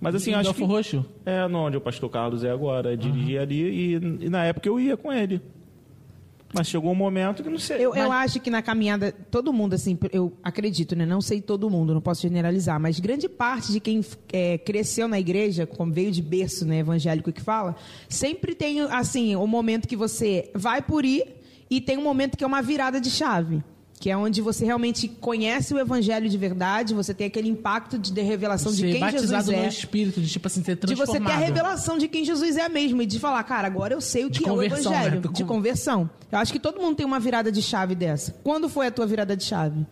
Mas 0.00 0.14
assim, 0.14 0.30
Em 0.30 0.34
acho 0.34 0.44
Belfor 0.44 0.66
que... 0.66 0.72
Roxo? 0.74 1.06
É, 1.26 1.46
no 1.46 1.58
onde 1.58 1.76
o 1.76 1.80
pastor 1.80 2.08
Carlos 2.08 2.42
é 2.42 2.50
agora. 2.50 2.96
Dirigia 2.96 3.42
ali 3.42 3.62
e, 3.62 3.94
e 4.24 4.28
na 4.30 4.44
época 4.46 4.66
eu 4.66 4.80
ia 4.80 4.96
com 4.96 5.12
ele. 5.12 5.42
Mas 6.54 6.68
chegou 6.68 6.92
um 6.92 6.94
momento 6.94 7.42
que 7.42 7.50
não 7.50 7.58
sei. 7.58 7.84
Eu, 7.84 7.94
eu 7.94 8.12
acho 8.12 8.40
que 8.40 8.48
na 8.48 8.62
caminhada, 8.62 9.12
todo 9.30 9.52
mundo, 9.52 9.74
assim, 9.74 9.98
eu 10.12 10.32
acredito, 10.42 10.94
né? 10.94 11.04
Não 11.04 11.20
sei 11.20 11.40
todo 11.40 11.68
mundo, 11.68 11.92
não 11.92 12.00
posso 12.00 12.22
generalizar, 12.22 12.78
mas 12.78 13.00
grande 13.00 13.28
parte 13.28 13.72
de 13.72 13.80
quem 13.80 14.04
é, 14.32 14.56
cresceu 14.58 15.08
na 15.08 15.18
igreja, 15.18 15.66
como 15.66 15.92
veio 15.92 16.12
de 16.12 16.22
berço, 16.22 16.64
né, 16.64 16.78
evangélico 16.78 17.32
que 17.32 17.40
fala, 17.40 17.74
sempre 18.08 18.54
tem, 18.54 18.80
assim, 18.80 19.34
o 19.34 19.46
momento 19.46 19.88
que 19.88 19.96
você 19.96 20.50
vai 20.54 20.80
por 20.80 21.04
ir 21.04 21.24
e 21.68 21.80
tem 21.80 21.98
um 21.98 22.02
momento 22.02 22.36
que 22.36 22.44
é 22.44 22.46
uma 22.46 22.62
virada 22.62 23.00
de 23.00 23.10
chave. 23.10 23.62
Que 24.04 24.10
é 24.10 24.16
onde 24.18 24.42
você 24.42 24.66
realmente 24.66 25.08
conhece 25.08 25.72
o 25.72 25.78
evangelho 25.78 26.28
de 26.28 26.36
verdade, 26.36 26.92
você 26.92 27.14
tem 27.14 27.26
aquele 27.26 27.48
impacto 27.48 27.98
de, 27.98 28.12
de 28.12 28.20
revelação 28.20 28.70
de 28.70 28.82
Ser 28.82 28.90
quem 28.92 29.00
batizado 29.00 29.44
Jesus 29.46 29.58
é. 29.58 29.62
no 29.62 29.68
espírito, 29.68 30.20
de 30.20 30.28
tipo 30.28 30.46
assim, 30.46 30.62
ser 30.62 30.74
De 30.76 30.94
você 30.94 31.04
transformado. 31.12 31.26
ter 31.26 31.32
a 31.32 31.46
revelação 31.46 31.96
de 31.96 32.06
quem 32.06 32.22
Jesus 32.22 32.58
é 32.58 32.68
mesmo 32.68 33.00
e 33.00 33.06
de 33.06 33.18
falar, 33.18 33.42
cara, 33.44 33.66
agora 33.66 33.94
eu 33.94 34.02
sei 34.02 34.26
o 34.26 34.30
De 34.30 34.40
que 34.40 34.44
é 34.46 34.52
o 34.52 34.56
conversão, 34.56 34.92
evangelho. 34.92 35.22
né? 35.22 35.28
De 35.32 35.42
conversão. 35.44 36.10
Eu 36.30 36.38
acho 36.38 36.52
que 36.52 36.58
todo 36.60 36.78
mundo 36.82 36.96
tem 36.96 37.06
uma 37.06 37.18
virada 37.18 37.50
de 37.50 37.62
chave 37.62 37.94
dessa. 37.94 38.32
Quando 38.44 38.68
foi 38.68 38.88
a 38.88 38.90
tua 38.90 39.06
virada 39.06 39.34
de 39.34 39.42
chave? 39.44 39.86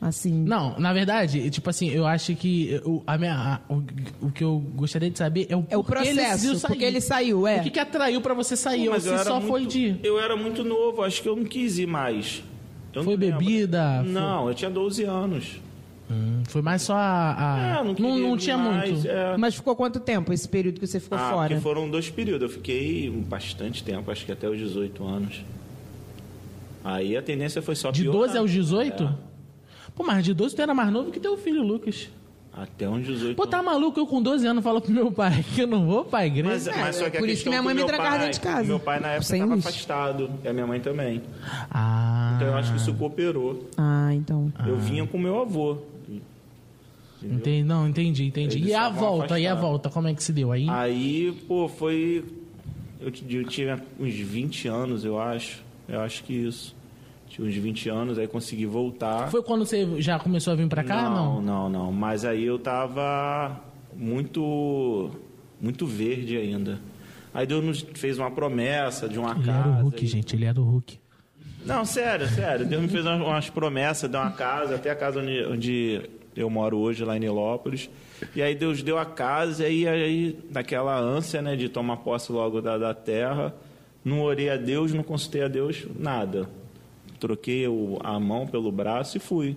Assim. 0.00 0.32
Não, 0.32 0.78
na 0.80 0.92
verdade, 0.94 1.50
tipo 1.50 1.68
assim, 1.68 1.90
eu 1.90 2.06
acho 2.06 2.34
que 2.34 2.80
o, 2.86 3.02
a 3.06 3.18
minha, 3.18 3.34
a- 3.34 3.60
o, 3.72 3.82
o 4.28 4.32
que 4.32 4.42
eu 4.42 4.58
gostaria 4.74 5.10
de 5.10 5.18
saber 5.18 5.46
é 5.50 5.56
o, 5.56 5.64
É 5.68 5.76
o 5.76 5.80
ele 5.80 5.86
processo, 5.86 6.56
sair. 6.56 6.70
porque 6.70 6.84
ele 6.84 7.00
saiu, 7.02 7.46
é. 7.46 7.58
O 7.60 7.62
que, 7.64 7.70
que 7.70 7.78
atraiu 7.78 8.20
pra 8.22 8.32
você 8.32 8.56
sair? 8.56 8.88
Ou 8.88 8.94
Mas 8.94 9.04
eu 9.04 9.12
era 9.12 9.24
só 9.24 9.34
muito, 9.34 9.46
foi 9.48 9.66
de... 9.66 10.00
Eu 10.02 10.18
era 10.18 10.34
muito 10.36 10.64
novo, 10.64 11.02
acho 11.02 11.22
que 11.22 11.28
eu 11.28 11.36
não 11.36 11.44
quis 11.44 11.76
ir 11.78 11.86
mais. 11.86 12.42
Eu 12.94 13.04
Foi 13.04 13.14
não 13.14 13.20
bebida? 13.20 14.00
Foi- 14.02 14.12
Não, 14.12 14.48
eu 14.48 14.54
tinha 14.54 14.70
12 14.70 15.04
anos. 15.04 15.60
Hum, 16.10 16.42
foi 16.48 16.60
mais 16.60 16.82
só 16.82 16.94
a... 16.94 17.54
a- 17.54 17.58
É, 17.80 17.84
não, 17.84 17.94
não, 17.94 18.18
não 18.18 18.36
tinha 18.36 18.58
mais, 18.58 18.90
muito. 18.90 19.08
é. 19.08 19.36
Mas 19.38 19.54
ficou 19.54 19.74
quanto 19.74 19.98
tempo 19.98 20.30
esse 20.32 20.46
período 20.48 20.78
que 20.78 20.86
você 20.86 21.00
ficou 21.00 21.16
Ah, 21.16 21.30
fora? 21.30 21.48
porque 21.48 21.62
foram 21.62 21.88
dois 21.88 22.10
períodos. 22.10 22.42
Eu 22.50 22.54
fiquei 22.54 23.08
bastante 23.10 23.82
tempo, 23.82 24.10
acho 24.10 24.26
que 24.26 24.32
até 24.32 24.46
os 24.48 24.58
18 24.58 25.06
anos. 25.06 25.42
Aí 26.84 27.16
a 27.16 27.22
tendência 27.22 27.62
foi 27.62 27.74
só 27.76 27.90
De 27.90 28.02
piorar. 28.02 28.20
12 28.22 28.38
aos 28.38 28.50
18? 28.50 29.04
É, 29.04 29.32
Pô, 29.94 30.04
mas 30.04 30.24
de 30.24 30.34
12 30.34 30.54
tu 30.56 30.62
era 30.62 30.74
mais 30.74 30.90
novo 30.90 31.10
que 31.10 31.20
teu 31.20 31.36
filho, 31.36 31.62
Lucas. 31.62 32.08
até 32.52 32.88
uns 32.88 33.06
18 33.06 33.36
Pô, 33.36 33.46
tá 33.46 33.62
maluco? 33.62 33.98
Eu 34.00 34.06
com 34.06 34.20
12 34.22 34.46
anos 34.46 34.64
falo 34.64 34.80
pro 34.80 34.90
meu 34.92 35.10
pai 35.12 35.42
que 35.54 35.62
eu 35.62 35.66
não 35.66 35.86
vou 35.86 36.04
pra 36.04 36.26
igreja. 36.26 36.48
Mas, 36.50 36.66
mas 36.66 36.96
só 36.96 37.08
que 37.08 37.16
a 37.16 37.20
por 37.20 37.28
isso 37.28 37.42
que 37.44 37.48
minha 37.48 37.62
mãe 37.62 37.70
é 37.72 37.74
me 37.74 37.80
meu 37.80 37.86
trancava 37.86 38.18
dentro 38.18 38.32
de 38.34 38.40
casa. 38.40 38.64
Meu 38.68 38.80
pai 38.80 39.00
na 39.00 39.08
época 39.08 39.22
Sem 39.24 39.40
estava 39.42 39.58
afastado, 39.58 40.30
e 40.42 40.48
a 40.48 40.52
minha 40.52 40.66
mãe 40.66 40.80
também. 40.80 41.22
Ah, 41.70 42.11
Então 42.42 42.52
eu 42.52 42.58
acho 42.58 42.72
que 42.72 42.78
isso 42.78 42.94
cooperou. 42.94 43.68
Ah, 43.76 44.12
então. 44.14 44.52
Eu 44.66 44.76
vinha 44.78 45.06
com 45.06 45.18
meu 45.18 45.40
avô. 45.40 45.78
entendi, 47.22 47.62
não, 47.62 47.88
entendi, 47.88 48.24
entendi. 48.24 48.58
Eles 48.58 48.70
E 48.70 48.74
a 48.74 48.88
volta, 48.88 49.38
e 49.38 49.46
a 49.46 49.54
volta, 49.54 49.88
como 49.88 50.08
é 50.08 50.14
que 50.14 50.22
se 50.22 50.32
deu 50.32 50.50
aí? 50.52 50.68
Aí, 50.68 51.32
pô, 51.46 51.68
foi. 51.68 52.24
Eu, 53.00 53.12
eu 53.28 53.44
tinha 53.44 53.80
uns 53.98 54.14
20 54.14 54.68
anos, 54.68 55.04
eu 55.04 55.20
acho. 55.20 55.62
Eu 55.88 56.00
acho 56.00 56.24
que 56.24 56.32
isso. 56.32 56.74
Tinha 57.28 57.48
uns 57.48 57.54
20 57.54 57.88
anos, 57.88 58.18
aí 58.18 58.26
consegui 58.28 58.66
voltar. 58.66 59.30
Foi 59.30 59.42
quando 59.42 59.64
você 59.64 60.00
já 60.02 60.18
começou 60.18 60.52
a 60.52 60.56
vir 60.56 60.68
pra 60.68 60.84
cá? 60.84 61.08
Não, 61.08 61.40
não, 61.40 61.42
não, 61.42 61.68
não. 61.84 61.92
Mas 61.92 62.24
aí 62.24 62.44
eu 62.44 62.58
tava 62.58 63.58
muito, 63.96 65.10
muito 65.60 65.86
verde 65.86 66.36
ainda. 66.36 66.78
Aí 67.32 67.46
Deus 67.46 67.64
nos 67.64 67.80
fez 67.94 68.18
uma 68.18 68.30
promessa 68.30 69.08
de 69.08 69.18
uma 69.18 69.30
Ele 69.32 69.44
casa. 69.44 69.58
era 69.58 69.68
o 69.68 69.82
Hulk, 69.82 70.04
e- 70.04 70.06
gente, 70.06 70.36
ele 70.36 70.44
era 70.44 70.60
o 70.60 70.64
Hulk. 70.64 70.98
Não, 71.64 71.84
sério, 71.84 72.26
sério. 72.28 72.66
Deus 72.66 72.82
me 72.82 72.88
fez 72.88 73.04
umas, 73.06 73.48
promessas, 73.50 74.10
deu 74.10 74.20
uma 74.20 74.32
casa, 74.32 74.74
até 74.74 74.90
a 74.90 74.96
casa 74.96 75.20
onde, 75.20 75.44
onde 75.44 76.00
eu 76.36 76.50
moro 76.50 76.78
hoje, 76.78 77.04
lá 77.04 77.16
em 77.16 77.20
Nilópolis. 77.20 77.88
E 78.34 78.42
aí 78.42 78.54
Deus 78.54 78.82
deu 78.82 78.98
a 78.98 79.04
casa, 79.04 79.68
e 79.68 79.86
aí, 79.86 80.02
aí 80.02 80.38
naquela 80.50 80.96
ânsia 80.98 81.40
né, 81.42 81.54
de 81.56 81.68
tomar 81.68 81.98
posse 81.98 82.32
logo 82.32 82.60
da, 82.60 82.78
da 82.78 82.94
terra, 82.94 83.54
não 84.04 84.22
orei 84.22 84.50
a 84.50 84.56
Deus, 84.56 84.92
não 84.92 85.02
consultei 85.02 85.42
a 85.42 85.48
Deus, 85.48 85.86
nada. 85.98 86.48
Troquei 87.20 87.66
o- 87.68 87.98
a 88.02 88.18
mão 88.18 88.46
pelo 88.46 88.72
braço 88.72 89.16
e 89.16 89.20
fui. 89.20 89.56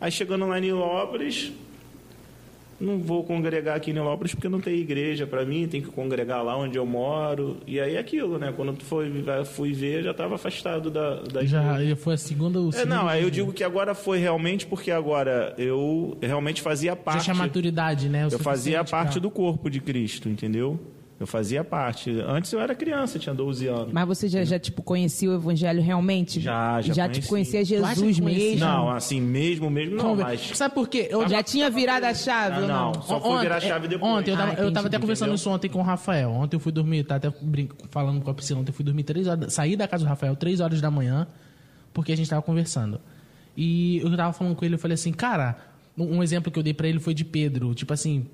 Aí 0.00 0.10
chegando 0.10 0.46
lá 0.46 0.58
em 0.58 0.62
Nilópolis, 0.62 1.52
não 2.80 2.98
vou 3.00 3.24
congregar 3.24 3.76
aqui 3.76 3.90
em 3.90 3.94
Nilópolis 3.94 4.34
porque 4.34 4.48
não 4.48 4.60
tem 4.60 4.76
igreja 4.76 5.26
para 5.26 5.44
mim, 5.44 5.66
tem 5.66 5.80
que 5.82 5.88
congregar 5.88 6.42
lá 6.44 6.56
onde 6.56 6.78
eu 6.78 6.86
moro. 6.86 7.56
E 7.66 7.80
aí 7.80 7.96
é 7.96 7.98
aquilo, 7.98 8.38
né? 8.38 8.52
Quando 8.54 8.72
tu 8.74 8.84
foi, 8.84 9.10
fui 9.44 9.72
ver, 9.72 10.02
já 10.04 10.12
estava 10.12 10.36
afastado 10.36 10.90
da, 10.90 11.16
da 11.22 11.44
Já 11.44 11.62
foi 11.96 12.14
a 12.14 12.16
segunda. 12.16 12.60
o 12.60 12.70
é, 12.74 12.84
não, 12.84 13.08
aí 13.08 13.22
eu 13.22 13.30
digo 13.30 13.52
que 13.52 13.64
agora 13.64 13.94
foi 13.94 14.18
realmente 14.18 14.66
porque 14.66 14.90
agora 14.90 15.54
eu 15.58 16.16
realmente 16.22 16.62
fazia 16.62 16.90
Já 16.92 16.96
parte. 16.96 17.24
tinha 17.24 17.34
maturidade, 17.34 18.08
né? 18.08 18.26
O 18.26 18.30
eu 18.30 18.38
fazia 18.38 18.84
parte 18.84 19.12
pra- 19.14 19.20
do 19.22 19.30
corpo 19.30 19.68
de 19.68 19.80
Cristo, 19.80 20.28
entendeu? 20.28 20.78
Eu 21.20 21.26
fazia 21.26 21.64
parte. 21.64 22.10
Antes 22.28 22.52
eu 22.52 22.60
era 22.60 22.76
criança, 22.76 23.18
tinha 23.18 23.34
12 23.34 23.66
anos. 23.66 23.92
Mas 23.92 24.06
você 24.06 24.28
já, 24.28 24.44
já, 24.44 24.56
tipo, 24.56 24.82
conhecia 24.82 25.28
o 25.28 25.34
evangelho 25.34 25.82
realmente? 25.82 26.38
Já, 26.38 26.80
já 26.80 26.94
Já, 26.94 27.08
tipo, 27.08 27.26
conheci. 27.26 27.50
conhecia 27.50 27.78
Tu 27.80 27.84
acha 27.84 27.94
Jesus 27.96 28.20
conhecia? 28.20 28.50
mesmo? 28.52 28.60
Não, 28.66 28.90
assim, 28.90 29.20
mesmo, 29.20 29.68
mesmo 29.68 29.96
não, 29.96 30.04
Conver- 30.10 30.24
mas. 30.26 30.40
Sabe 30.56 30.74
por 30.74 30.88
quê? 30.88 31.08
Eu 31.10 31.28
Já 31.28 31.42
tinha 31.42 31.68
virado 31.68 32.04
a 32.04 32.14
chave 32.14 32.58
Ah, 32.58 32.60
não? 32.60 32.92
não. 32.92 33.02
Só 33.02 33.20
fui 33.20 33.40
virar 33.40 33.56
a 33.56 33.60
chave 33.60 33.88
depois. 33.88 34.12
Ontem, 34.12 34.30
eu 34.30 34.36
tava, 34.36 34.50
Ah, 34.50 34.52
eu 34.52 34.56
tava 34.56 34.68
entendi, 34.70 34.86
até 34.86 34.98
conversando 35.00 35.26
entendeu? 35.30 35.34
isso 35.36 35.50
ontem 35.50 35.68
com 35.68 35.80
o 35.80 35.82
Rafael. 35.82 36.30
Ontem 36.30 36.54
eu 36.54 36.60
fui 36.60 36.70
dormir, 36.70 37.02
tá 37.02 37.16
até 37.16 37.32
brinco, 37.42 37.74
falando 37.90 38.20
com 38.22 38.30
a 38.30 38.34
piscina. 38.34 38.60
Ontem 38.60 38.70
eu 38.70 38.74
fui 38.74 38.84
dormir 38.84 39.02
três 39.02 39.26
horas. 39.26 39.52
Saí 39.52 39.74
da 39.74 39.88
casa 39.88 40.04
do 40.04 40.08
Rafael 40.08 40.36
três 40.36 40.60
horas 40.60 40.80
da 40.80 40.88
manhã, 40.90 41.26
porque 41.92 42.12
a 42.12 42.16
gente 42.16 42.30
tava 42.30 42.42
conversando. 42.42 43.00
E 43.56 43.98
eu 43.98 44.16
tava 44.16 44.32
falando 44.32 44.54
com 44.54 44.64
ele, 44.64 44.76
eu 44.76 44.78
falei 44.78 44.94
assim, 44.94 45.12
cara, 45.12 45.56
um, 45.98 46.18
um 46.18 46.22
exemplo 46.22 46.52
que 46.52 46.56
eu 46.56 46.62
dei 46.62 46.72
pra 46.72 46.86
ele 46.86 47.00
foi 47.00 47.12
de 47.12 47.24
Pedro. 47.24 47.74
Tipo 47.74 47.92
assim, 47.92 48.24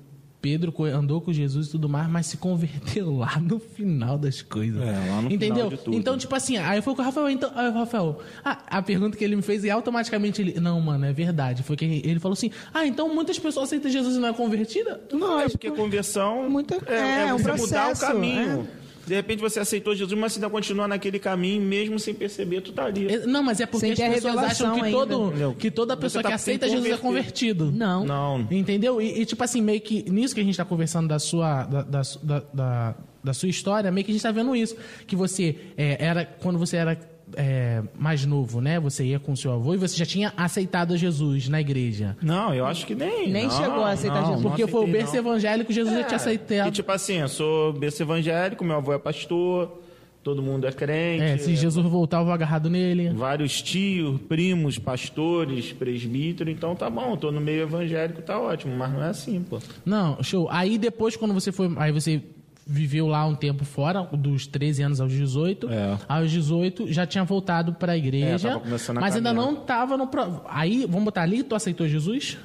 Pedro 0.45 0.71
andou 0.93 1.19
com 1.21 1.33
Jesus 1.33 1.65
e 1.65 1.71
tudo 1.71 1.89
mais, 1.89 2.07
mas 2.07 2.27
se 2.27 2.37
converteu 2.37 3.17
lá 3.17 3.37
no 3.41 3.57
final 3.57 4.15
das 4.15 4.43
coisas. 4.43 4.79
É, 4.79 4.91
lá 5.09 5.21
no 5.23 5.31
Entendeu? 5.31 5.55
final 5.55 5.69
de 5.71 5.77
tudo. 5.77 5.97
Então, 5.97 6.15
tipo 6.19 6.35
assim, 6.35 6.57
aí 6.57 6.77
eu 6.77 6.83
fui 6.83 6.93
com 6.93 7.01
o 7.01 7.05
Rafael, 7.05 7.27
então, 7.31 7.51
aí 7.55 7.67
o 7.67 7.73
Rafael, 7.73 8.19
ah, 8.43 8.59
a 8.67 8.79
pergunta 8.79 9.17
que 9.17 9.23
ele 9.23 9.35
me 9.35 9.41
fez 9.41 9.63
e 9.63 9.71
automaticamente 9.71 10.43
ele, 10.43 10.59
não, 10.59 10.79
mano, 10.79 11.03
é 11.03 11.11
verdade. 11.11 11.63
Foi 11.63 11.75
que 11.75 11.83
ele 12.05 12.19
falou 12.19 12.33
assim, 12.33 12.51
ah, 12.71 12.85
então 12.85 13.11
muitas 13.11 13.39
pessoas 13.39 13.65
aceitam 13.69 13.89
Jesus 13.89 14.17
e 14.17 14.19
não 14.19 14.27
é 14.27 14.33
convertida? 14.33 15.01
Não, 15.11 15.39
É 15.39 15.49
porque 15.49 15.71
conversão 15.71 16.47
Muita- 16.47 16.75
é, 16.85 16.93
é, 16.93 16.99
é 16.99 17.27
é 17.29 17.33
um 17.33 17.39
você 17.39 17.51
mudar 17.53 17.85
o 17.85 17.87
processo, 17.87 18.01
caminho. 18.05 18.67
De 19.05 19.13
repente 19.13 19.39
você 19.39 19.59
aceitou 19.59 19.95
Jesus, 19.95 20.19
mas 20.19 20.33
você 20.33 20.39
ainda 20.39 20.49
continua 20.49 20.87
naquele 20.87 21.19
caminho, 21.19 21.61
mesmo 21.61 21.99
sem 21.99 22.13
perceber, 22.13 22.61
tu 22.61 22.71
tá 22.71 22.85
ali. 22.85 23.07
É, 23.13 23.25
Não, 23.25 23.43
mas 23.43 23.59
é 23.59 23.65
porque 23.65 23.95
Sem 23.95 24.05
as 24.07 24.15
pessoas 24.15 24.37
acham 24.37 24.73
que, 24.75 24.81
ainda. 24.81 24.97
todo, 24.97 25.55
que 25.59 25.69
toda 25.71 25.95
pessoa 25.97 26.23
tá 26.23 26.29
que 26.29 26.35
aceita 26.35 26.67
Jesus 26.67 26.91
é 26.91 26.97
convertido. 26.97 27.71
Não. 27.71 28.05
Não. 28.05 28.47
Entendeu? 28.51 29.01
E, 29.01 29.21
e, 29.21 29.25
tipo 29.25 29.43
assim, 29.43 29.61
meio 29.61 29.79
que 29.81 30.09
nisso 30.09 30.33
que 30.33 30.41
a 30.41 30.43
gente 30.43 30.57
tá 30.57 30.65
conversando 30.65 31.07
da 31.07 31.19
sua, 31.19 31.63
da, 31.65 31.81
da, 31.83 32.01
da, 32.23 32.43
da- 32.53 32.95
da 33.23 33.33
sua 33.33 33.49
história, 33.49 33.91
meio 33.91 34.05
que 34.05 34.11
a 34.11 34.13
gente 34.13 34.21
tá 34.21 34.31
vendo 34.31 34.55
isso. 34.55 34.75
Que 35.07 35.15
você 35.15 35.55
é, 35.75 35.97
era, 36.05 36.23
quando 36.25 36.59
você 36.59 36.77
era 36.77 36.95
é, 37.35 37.81
mais 37.97 38.25
novo, 38.25 38.61
né? 38.61 38.79
Você 38.79 39.03
ia 39.03 39.19
com 39.19 39.31
o 39.31 39.37
seu 39.37 39.51
avô 39.51 39.73
e 39.73 39.77
você 39.77 39.97
já 39.97 40.05
tinha 40.05 40.33
aceitado 40.37 40.95
Jesus 40.95 41.49
na 41.49 41.59
igreja. 41.59 42.15
Não, 42.21 42.53
eu 42.53 42.65
acho 42.65 42.85
que 42.85 42.93
nem. 42.93 43.29
Nem 43.31 43.47
não, 43.47 43.51
chegou 43.51 43.83
a 43.83 43.91
aceitar 43.91 44.21
não, 44.21 44.27
Jesus. 44.27 44.41
Porque 44.43 44.67
foi 44.67 44.81
o 44.81 44.83
aceitei, 44.83 45.01
berço 45.01 45.13
não. 45.13 45.19
evangélico, 45.19 45.73
Jesus 45.73 45.95
já 45.95 46.03
tinha 46.03 46.17
aceitado. 46.17 46.67
E 46.67 46.71
tipo 46.71 46.91
assim, 46.91 47.15
eu 47.15 47.29
sou 47.29 47.73
berço 47.73 48.01
evangélico, 48.03 48.63
meu 48.63 48.75
avô 48.77 48.93
é 48.93 48.99
pastor, 48.99 49.81
todo 50.23 50.41
mundo 50.41 50.67
é 50.67 50.71
crente. 50.71 51.23
É, 51.23 51.37
se 51.37 51.55
Jesus 51.55 51.85
voltar, 51.85 52.19
eu 52.19 52.25
vou 52.25 52.33
agarrado 52.33 52.69
nele. 52.69 53.09
Vários 53.09 53.61
tios, 53.61 54.19
primos, 54.21 54.77
pastores, 54.77 55.71
presbíteros, 55.71 56.53
então 56.53 56.75
tá 56.75 56.89
bom, 56.89 57.15
tô 57.15 57.31
no 57.31 57.41
meio 57.41 57.63
evangélico, 57.63 58.21
tá 58.21 58.39
ótimo, 58.39 58.75
mas 58.75 58.93
não 58.93 59.03
é 59.03 59.09
assim, 59.09 59.43
pô. 59.43 59.59
Não, 59.85 60.21
show. 60.23 60.47
Aí 60.51 60.77
depois, 60.77 61.15
quando 61.15 61.33
você 61.33 61.51
foi. 61.51 61.71
Aí 61.77 61.91
você 61.91 62.21
viveu 62.65 63.07
lá 63.07 63.25
um 63.25 63.35
tempo 63.35 63.63
fora, 63.63 64.01
dos 64.13 64.47
13 64.47 64.83
anos 64.83 65.01
aos 65.01 65.11
18. 65.11 65.69
É. 65.69 65.97
Aos 66.07 66.31
18 66.31 66.91
já 66.91 67.05
tinha 67.05 67.23
voltado 67.23 67.73
igreja. 67.95 68.49
É, 68.49 68.53
a 68.53 68.93
mas 68.93 69.15
ainda 69.15 69.29
caminhar. 69.29 69.33
não 69.33 69.55
tava 69.55 69.97
no. 69.97 70.09
Aí, 70.47 70.85
vamos 70.85 71.05
botar 71.05 71.21
ali, 71.21 71.43
tu 71.43 71.55
aceitou 71.55 71.87
Jesus? 71.87 72.37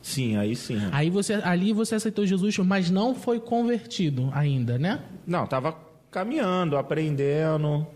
Sim, 0.00 0.36
aí 0.36 0.54
sim. 0.54 0.80
Aí 0.92 1.10
você 1.10 1.34
ali 1.34 1.72
você 1.72 1.96
aceitou 1.96 2.24
Jesus, 2.24 2.56
mas 2.58 2.90
não 2.90 3.14
foi 3.14 3.40
convertido 3.40 4.30
ainda, 4.32 4.78
né? 4.78 5.00
Não, 5.26 5.46
tava 5.46 5.76
caminhando, 6.10 6.76
aprendendo, 6.76 7.86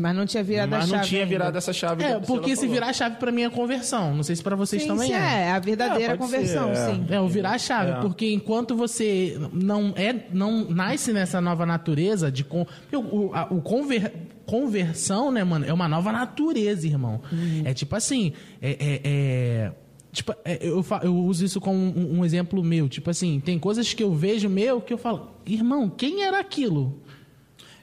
Mas 0.00 0.16
não 0.16 0.24
tinha 0.24 0.42
virado 0.42 0.74
a 0.74 0.78
mas 0.78 0.88
chave 0.88 0.96
não 1.00 1.08
tinha 1.08 1.20
ainda. 1.20 1.28
virado 1.30 1.58
essa 1.58 1.72
chave. 1.72 2.02
É, 2.02 2.14
a 2.14 2.20
porque 2.20 2.50
se 2.56 2.62
falou. 2.62 2.72
virar 2.74 2.86
a 2.88 2.92
chave 2.92 3.16
pra 3.16 3.30
mim 3.30 3.42
é 3.42 3.50
conversão. 3.50 4.14
Não 4.14 4.22
sei 4.22 4.34
se 4.34 4.42
pra 4.42 4.56
vocês 4.56 4.82
Sim, 4.82 4.88
também 4.88 5.08
sim, 5.08 5.14
é. 5.14 5.18
é. 5.48 5.50
a 5.50 5.58
verdadeira 5.58 6.14
É, 6.14 6.16
conversão, 6.16 6.74
ser, 6.74 6.80
é. 6.80 6.94
sim. 6.94 7.06
É, 7.10 7.20
o 7.20 7.28
virar 7.28 7.50
a 7.50 7.58
chave, 7.58 7.90
É. 7.92 7.94
porque 8.00 8.32
enquanto 8.32 8.74
você 8.74 9.38
não 9.52 9.92
é, 9.94 10.14
não 10.32 10.64
nasce 10.70 11.12
nessa 11.12 11.40
nova 11.40 11.66
natureza 11.66 12.32
de 12.32 12.42
con, 12.44 12.64
porque 12.82 12.96
o, 12.96 13.00
o, 13.28 13.34
a- 13.34 13.46
o 13.50 13.60
conver- 13.60 14.12
conversão, 14.46 15.30
né, 15.30 15.44
mano, 15.44 15.64
é 15.66 15.72
uma 15.72 15.88
nova 15.88 16.10
natureza, 16.12 16.86
irmão. 16.86 17.20
É 17.64 17.72
tipo 17.74 17.94
assim, 17.94 18.32
é, 18.60 18.70
é- 18.70 19.00
é- 19.04 19.72
tipo, 20.12 20.34
é, 20.44 20.58
eu, 20.60 20.82
fa- 20.82 21.00
eu 21.04 21.14
uso 21.14 21.44
isso 21.44 21.60
como 21.60 21.76
um, 21.78 22.18
um 22.20 22.24
exemplo 22.24 22.62
meu, 22.62 22.88
tipo 22.88 23.10
assim, 23.10 23.38
tem 23.40 23.58
coisas 23.58 23.92
que 23.94 24.02
eu 24.02 24.12
vejo 24.14 24.48
meu 24.48 24.80
que 24.80 24.92
eu 24.92 24.98
falo, 24.98 25.30
irmão, 25.46 25.88
quem 25.88 26.24
era 26.24 26.40
aquilo? 26.40 27.00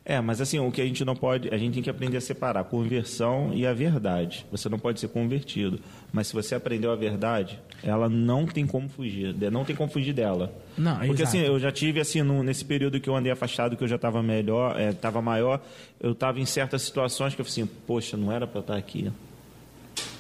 É, 0.10 0.22
mas 0.22 0.40
assim, 0.40 0.58
o 0.58 0.72
que 0.72 0.80
a 0.82 0.86
gente 0.86 1.04
não 1.04 1.18
pode, 1.18 1.50
a 1.54 1.58
gente 1.58 1.74
tem 1.74 1.84
que 1.84 1.90
aprender 1.90 2.16
a 2.16 2.22
separar 2.22 2.62
a 2.62 2.64
conversão 2.64 3.52
e 3.54 3.68
a 3.68 3.74
verdade. 3.74 4.46
Você 4.50 4.70
não 4.70 4.80
pode 4.80 5.02
ser 5.02 5.10
convertido, 5.10 5.82
mas 6.14 6.28
se 6.28 6.34
você 6.34 6.56
aprendeu 6.56 6.92
a 6.92 6.96
verdade, 6.96 7.60
ela 7.84 8.08
não 8.08 8.46
tem 8.46 8.66
como 8.66 8.88
fugir, 8.88 9.36
não 9.52 9.66
tem 9.66 9.76
como 9.76 9.92
fugir 9.92 10.14
dela. 10.14 10.50
Não, 10.78 10.96
Porque 11.00 11.24
exato. 11.24 11.28
assim, 11.38 11.40
eu 11.46 11.60
já 11.60 11.74
tive 11.74 12.00
assim, 12.00 12.22
no- 12.22 12.42
nesse 12.42 12.64
período 12.64 13.02
que 13.02 13.10
eu 13.10 13.18
andei 13.18 13.34
afastado, 13.34 13.76
que 13.76 13.84
eu 13.84 13.88
já 13.88 13.98
estava 13.98 14.24
melhor, 14.24 14.80
estava 14.80 15.22
maior, 15.22 15.60
eu 16.00 16.14
estava 16.14 16.40
em 16.40 16.46
certas 16.46 16.84
situações 16.84 17.36
que 17.36 17.42
eu 17.42 17.46
falei 17.46 17.64
assim, 17.64 17.72
poxa, 17.86 18.16
não 18.16 18.32
era 18.32 18.48
para 18.48 18.62
estar 18.62 18.78
aqui. 18.78 19.12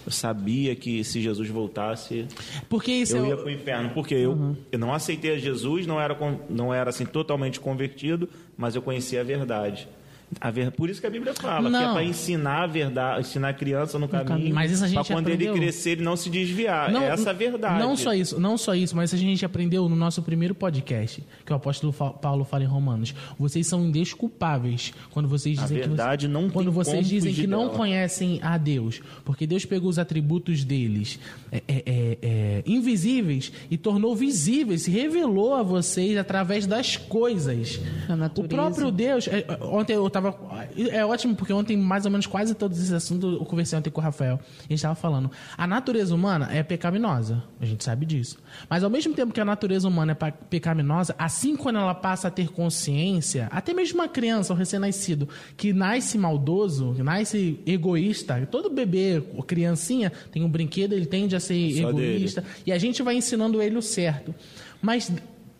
Eu 0.07 0.11
sabia 0.11 0.73
que 0.73 1.03
se 1.03 1.21
Jesus 1.21 1.49
voltasse, 1.49 2.25
Porque 2.69 2.93
isso 2.93 3.17
eu 3.17 3.25
é, 3.25 3.27
ia 3.27 3.35
para 3.35 3.45
o 3.45 3.51
inferno, 3.51 3.89
porque 3.89 4.15
eu, 4.15 4.55
eu 4.71 4.79
não 4.79 4.93
aceitei 4.93 5.33
a 5.33 5.37
Jesus, 5.37 5.85
não 5.85 5.99
era, 5.99 6.17
não 6.49 6.73
era 6.73 6.91
assim 6.91 7.05
totalmente 7.05 7.59
convertido, 7.59 8.29
mas 8.55 8.73
eu 8.73 8.81
conhecia 8.81 9.19
a 9.19 9.23
verdade. 9.25 9.85
A 10.41 10.51
ver, 10.51 10.71
por 10.71 10.89
isso 10.89 10.99
que 10.99 11.07
a 11.07 11.09
Bíblia 11.09 11.33
fala, 11.33 11.69
que 11.69 11.75
é 11.75 11.79
Não. 11.79 11.93
para 11.93 12.03
ensinar 12.03 12.63
a 12.63 12.67
verdade, 12.67 13.21
ensinar 13.21 13.49
a 13.49 13.53
criança 13.53 13.97
no 13.97 14.09
caminho, 14.09 14.27
caminho. 14.27 14.53
Mas 14.55 14.71
isso 14.71 14.83
a 14.83 14.87
gente 14.87 14.95
para 15.05 15.15
quando 15.15 15.25
aprendeu. 15.27 15.53
ele 15.53 15.61
crescer 15.61 15.91
ele 15.91 16.03
não 16.03 16.17
se 16.17 16.29
desviar. 16.29 16.91
Não, 16.91 17.01
é 17.03 17.07
essa 17.11 17.29
a 17.29 17.33
verdade. 17.33 17.79
Não 17.79 17.95
só 17.95 18.13
isso, 18.13 18.37
não 18.39 18.57
só 18.57 18.75
isso, 18.75 18.93
mas 18.95 19.13
a 19.13 19.17
gente 19.17 19.45
aprendeu 19.45 19.87
no 19.87 19.95
nosso 19.95 20.21
primeiro 20.21 20.53
podcast, 20.53 21.23
que 21.45 21.53
o 21.53 21.55
apóstolo 21.55 21.93
Paulo 21.93 22.43
fala 22.43 22.63
em 22.65 22.67
Romanos. 22.67 23.15
Vocês 23.39 23.65
são 23.67 23.85
indesculpáveis 23.85 24.93
quando 25.11 25.29
vocês 25.29 25.57
A 25.59 25.61
dizem 25.63 25.77
verdade 25.77 26.27
que 26.27 26.33
você- 26.33 26.39
não 26.41 26.49
quando 26.49 26.71
vocês 26.71 27.07
dizem 27.07 27.33
que 27.33 27.47
não 27.47 27.65
dela. 27.67 27.77
conhecem 27.77 28.39
a 28.43 28.57
Deus, 28.57 29.01
porque 29.23 29.47
Deus 29.47 29.63
pegou 29.65 29.89
os 29.89 29.97
atributos 29.97 30.63
deles 30.63 31.19
é, 31.51 31.63
é, 31.67 31.83
é, 31.85 32.17
é, 32.21 32.63
invisíveis 32.65 33.51
e 33.71 33.77
tornou 33.77 34.15
visíveis, 34.15 34.81
se 34.83 34.91
revelou 34.91 35.53
a 35.55 35.63
vocês 35.63 36.17
através 36.17 36.67
das 36.67 36.97
coisas. 36.97 37.79
A 38.09 38.39
O 38.39 38.43
próprio 38.47 38.91
Deus. 38.91 39.27
é, 39.27 39.39
é, 39.47 39.57
Ontem 39.63 39.93
eu 39.93 40.09
tava. 40.21 40.35
É 40.91 41.05
ótimo, 41.05 41.35
porque 41.35 41.53
ontem, 41.53 41.77
mais 41.77 42.05
ou 42.05 42.11
menos, 42.11 42.25
quase 42.25 42.53
todos 42.55 42.77
esses 42.77 42.91
assuntos 42.91 43.39
eu 43.39 43.45
conversei 43.45 43.77
ontem 43.77 43.89
com 43.89 44.01
o 44.01 44.03
Rafael. 44.03 44.39
A 44.59 44.67
gente 44.67 44.81
tava 44.81 44.95
falando. 44.95 45.31
A 45.57 45.67
natureza 45.67 46.13
humana 46.13 46.49
é 46.51 46.63
pecaminosa. 46.63 47.43
A 47.59 47.65
gente 47.65 47.83
sabe 47.83 48.05
disso. 48.05 48.37
Mas 48.69 48.83
ao 48.83 48.89
mesmo 48.89 49.13
tempo 49.13 49.33
que 49.33 49.39
a 49.39 49.45
natureza 49.45 49.87
humana 49.87 50.17
é 50.19 50.31
pecaminosa, 50.31 51.15
assim 51.17 51.55
quando 51.55 51.77
ela 51.79 51.95
passa 51.95 52.27
a 52.27 52.31
ter 52.31 52.49
consciência, 52.49 53.47
até 53.51 53.73
mesmo 53.73 53.99
uma 53.99 54.07
criança, 54.07 54.53
um 54.53 54.55
recém-nascido, 54.55 55.27
que 55.55 55.73
nasce 55.73 56.17
maldoso, 56.17 56.93
que 56.95 57.03
nasce 57.03 57.59
egoísta, 57.65 58.47
todo 58.49 58.69
bebê, 58.69 59.23
ou 59.35 59.43
criancinha, 59.43 60.11
tem 60.31 60.43
um 60.43 60.49
brinquedo, 60.49 60.93
ele 60.93 61.05
tende 61.05 61.35
a 61.35 61.39
ser 61.39 61.71
Só 61.73 61.89
egoísta. 61.89 62.43
E 62.65 62.71
a 62.71 62.77
gente 62.77 63.01
vai 63.01 63.15
ensinando 63.15 63.61
ele 63.61 63.77
o 63.77 63.81
certo. 63.81 64.33
Mas 64.81 65.11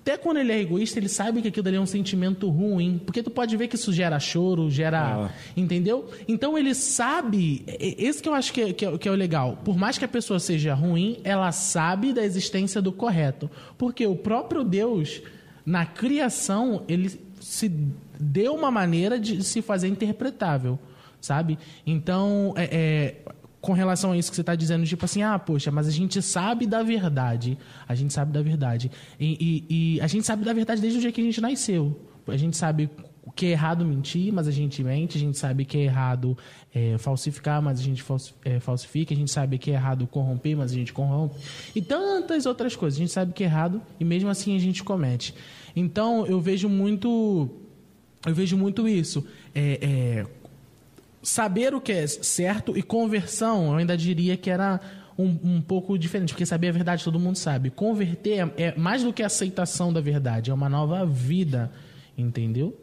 até 0.07 0.17
quando 0.17 0.37
ele 0.37 0.53
é 0.53 0.61
egoísta, 0.61 0.97
ele 0.97 1.09
sabe 1.09 1.41
que 1.41 1.49
aquilo 1.49 1.67
ali 1.67 1.75
é 1.75 1.81
um 1.81 1.85
sentimento 1.85 2.49
ruim. 2.49 2.97
Porque 3.05 3.21
tu 3.21 3.29
pode 3.29 3.57
ver 3.57 3.67
que 3.67 3.75
isso 3.75 3.91
gera 3.91 4.17
choro, 4.21 4.71
gera. 4.71 5.25
Ah. 5.25 5.29
Entendeu? 5.55 6.09
Então 6.29 6.57
ele 6.57 6.73
sabe. 6.73 7.65
e- 7.67 7.95
Esse 7.99 8.23
que 8.23 8.29
eu 8.29 8.33
acho 8.33 8.53
que 8.53 8.61
é, 8.61 8.73
que, 8.73 8.85
é, 8.85 8.97
que 8.97 9.09
é 9.09 9.11
o 9.11 9.15
legal. 9.15 9.57
Por 9.65 9.75
mais 9.77 9.97
que 9.97 10.05
a 10.05 10.07
pessoa 10.07 10.39
seja 10.39 10.73
ruim, 10.73 11.19
ela 11.25 11.51
sabe 11.51 12.13
da 12.13 12.23
existência 12.23 12.81
do 12.81 12.93
correto. 12.93 13.51
Porque 13.77 14.07
o 14.07 14.15
próprio 14.15 14.63
Deus, 14.63 15.21
na 15.65 15.85
criação, 15.85 16.83
ele 16.87 17.11
se 17.41 17.69
deu 18.17 18.55
uma 18.55 18.71
maneira 18.71 19.19
de 19.19 19.43
se 19.43 19.61
fazer 19.61 19.89
interpretável. 19.89 20.79
Sabe? 21.19 21.59
Então, 21.85 22.53
é, 22.55 22.63
é, 22.71 23.15
com 23.59 23.73
relação 23.73 24.11
a 24.11 24.17
isso 24.17 24.29
que 24.29 24.35
você 24.35 24.41
está 24.41 24.55
dizendo, 24.55 24.85
tipo 24.85 25.03
assim, 25.03 25.23
ah, 25.23 25.37
poxa, 25.37 25.71
mas 25.71 25.87
a 25.87 25.91
gente 25.91 26.21
sabe 26.21 26.65
da 26.65 26.83
verdade. 26.83 27.57
A 27.87 27.95
gente 27.95 28.13
sabe 28.13 28.31
da 28.31 28.41
verdade. 28.41 28.91
E, 29.19 29.65
e, 29.69 29.95
e 29.95 30.01
a 30.01 30.07
gente 30.07 30.25
sabe 30.25 30.45
da 30.45 30.53
verdade 30.53 30.81
desde 30.81 30.99
o 30.99 31.01
dia 31.01 31.11
que 31.11 31.21
a 31.21 31.23
gente 31.23 31.41
nasceu. 31.41 31.99
A 32.27 32.37
gente 32.37 32.55
sabe 32.57 32.89
o 33.23 33.31
que 33.31 33.47
é 33.47 33.49
errado 33.49 33.83
mentir, 33.83 34.31
mas 34.31 34.47
a 34.47 34.51
gente 34.51 34.83
mente. 34.83 35.17
A 35.17 35.19
gente 35.19 35.37
sabe 35.37 35.65
que 35.65 35.77
é 35.77 35.81
errado 35.81 36.37
é, 36.73 36.97
falsificar, 36.97 37.61
mas 37.61 37.79
a 37.79 37.83
gente 37.83 38.03
é, 38.45 38.59
falsifica. 38.59 39.13
A 39.13 39.17
gente 39.17 39.31
sabe 39.31 39.57
que 39.57 39.71
é 39.71 39.73
errado 39.73 40.07
corromper, 40.07 40.55
mas 40.55 40.71
a 40.71 40.75
gente 40.75 40.93
corrompe. 40.93 41.35
E 41.75 41.81
tantas 41.81 42.45
outras 42.45 42.75
coisas. 42.75 42.97
A 42.97 43.01
gente 43.01 43.11
sabe 43.11 43.33
que 43.33 43.43
é 43.43 43.47
errado 43.47 43.81
e 43.99 44.05
mesmo 44.05 44.29
assim 44.29 44.55
a 44.55 44.59
gente 44.59 44.83
comete. 44.83 45.33
Então 45.75 46.25
eu 46.25 46.39
vejo 46.39 46.69
muito, 46.69 47.49
eu 48.25 48.33
vejo 48.33 48.55
muito 48.55 48.87
isso. 48.87 49.25
É, 49.53 49.79
é, 49.81 50.25
saber 51.27 51.75
o 51.75 51.81
que 51.81 51.91
é 51.91 52.07
certo 52.07 52.77
e 52.77 52.81
conversão, 52.81 53.71
eu 53.71 53.75
ainda 53.75 53.97
diria 53.97 54.37
que 54.37 54.49
era 54.49 54.79
um, 55.19 55.37
um, 55.43 55.61
pouco 55.61 55.97
diferente, 55.97 56.31
porque 56.31 56.45
saber 56.45 56.69
a 56.69 56.71
verdade 56.71 57.03
todo 57.03 57.19
mundo 57.19 57.35
sabe. 57.35 57.69
Converter 57.69 58.53
é, 58.57 58.63
é 58.67 58.77
mais 58.77 59.03
do 59.03 59.11
que 59.11 59.21
aceitação 59.21 59.91
da 59.91 59.99
verdade, 59.99 60.51
é 60.51 60.53
uma 60.53 60.69
nova 60.69 61.05
vida, 61.05 61.69
entendeu? 62.17 62.79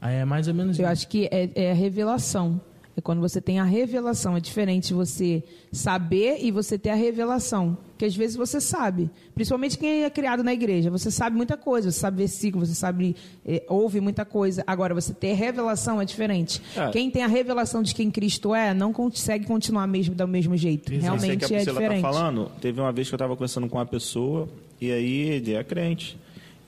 É 0.00 0.24
mais 0.24 0.46
ou 0.46 0.54
menos 0.54 0.78
Eu 0.78 0.84
isso. 0.84 0.92
acho 0.92 1.08
que 1.08 1.28
é, 1.32 1.50
é 1.56 1.72
a 1.72 1.74
revelação. 1.74 2.60
É 2.98 3.00
quando 3.00 3.20
você 3.20 3.40
tem 3.40 3.60
a 3.60 3.64
revelação. 3.64 4.36
É 4.36 4.40
diferente 4.40 4.92
você 4.92 5.44
saber 5.70 6.38
e 6.40 6.50
você 6.50 6.76
ter 6.76 6.90
a 6.90 6.96
revelação. 6.96 7.78
Que 7.96 8.04
às 8.04 8.16
vezes 8.16 8.34
você 8.34 8.60
sabe. 8.60 9.08
Principalmente 9.36 9.78
quem 9.78 10.02
é 10.02 10.10
criado 10.10 10.42
na 10.42 10.52
igreja. 10.52 10.90
Você 10.90 11.08
sabe 11.08 11.36
muita 11.36 11.56
coisa. 11.56 11.92
Você 11.92 12.00
sabe 12.00 12.16
versículo, 12.16 12.66
você 12.66 12.74
sabe, 12.74 13.14
é, 13.46 13.62
ouve 13.68 14.00
muita 14.00 14.24
coisa. 14.24 14.64
Agora, 14.66 14.94
você 14.94 15.14
ter 15.14 15.34
revelação 15.34 16.00
é 16.00 16.04
diferente. 16.04 16.60
É. 16.76 16.90
Quem 16.90 17.08
tem 17.08 17.22
a 17.22 17.28
revelação 17.28 17.84
de 17.84 17.94
quem 17.94 18.10
Cristo 18.10 18.52
é, 18.52 18.74
não 18.74 18.92
consegue 18.92 19.46
continuar 19.46 19.86
mesmo 19.86 20.12
do 20.12 20.26
mesmo 20.26 20.56
jeito. 20.56 20.92
Isso. 20.92 21.02
Realmente 21.02 21.46
que 21.46 21.54
a 21.54 21.60
é 21.60 21.64
tá 21.64 21.70
diferente. 21.70 22.02
Tá 22.02 22.12
falando, 22.12 22.50
teve 22.60 22.80
uma 22.80 22.90
vez 22.90 23.08
que 23.08 23.14
eu 23.14 23.16
estava 23.16 23.34
conversando 23.36 23.68
com 23.68 23.78
uma 23.78 23.86
pessoa, 23.86 24.48
e 24.80 24.90
aí 24.90 25.20
ele 25.20 25.54
é 25.54 25.62
crente. 25.62 26.18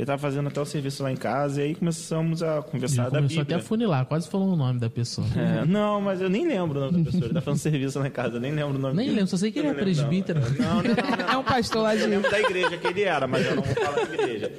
Ele 0.01 0.05
estava 0.05 0.19
fazendo 0.23 0.47
até 0.49 0.59
o 0.59 0.65
serviço 0.65 1.03
lá 1.03 1.13
em 1.13 1.17
casa 1.17 1.61
e 1.61 1.65
aí 1.67 1.75
começamos 1.75 2.43
a 2.43 2.63
conversar 2.63 3.03
Ele 3.03 3.11
da 3.11 3.19
começou 3.19 3.39
Bíblia. 3.41 3.43
até 3.43 3.55
a 3.55 3.69
funilar, 3.69 4.07
quase 4.07 4.27
falou 4.31 4.49
o 4.55 4.57
nome 4.57 4.81
da 4.81 4.89
pessoa. 4.89 5.27
É, 5.37 5.67
não, 5.67 6.01
mas 6.01 6.23
eu 6.23 6.31
nem 6.31 6.49
lembro 6.49 6.79
o 6.79 6.85
nome 6.87 7.05
da 7.05 7.05
pessoa. 7.11 7.27
Ele 7.27 7.35
tá 7.35 7.43
fazendo 7.43 7.61
serviço 7.61 7.99
lá 7.99 8.07
em 8.07 8.11
casa, 8.11 8.37
eu 8.37 8.41
nem 8.41 8.51
lembro 8.51 8.77
o 8.77 8.79
nome 8.79 8.97
Nem 8.97 9.05
dele. 9.05 9.17
lembro, 9.17 9.31
só 9.31 9.37
sei 9.37 9.53
que 9.53 9.59
ele 9.59 9.69
é 9.69 9.75
presbítero. 9.75 10.41
Não, 10.59 10.77
não, 10.77 10.83
não, 10.83 10.83
não, 11.27 11.29
É 11.35 11.37
um 11.37 11.43
pastor 11.45 11.83
lá 11.83 11.95
de... 11.95 12.01
Eu 12.01 12.09
lembro 12.09 12.31
da 12.31 12.41
igreja 12.41 12.79
que 12.79 12.87
ele 12.87 13.03
era, 13.03 13.27
mas 13.27 13.45
eu 13.45 13.55
não 13.57 13.63
vou 13.63 13.75
falar 13.75 14.07
da 14.07 14.15
igreja. 14.15 14.53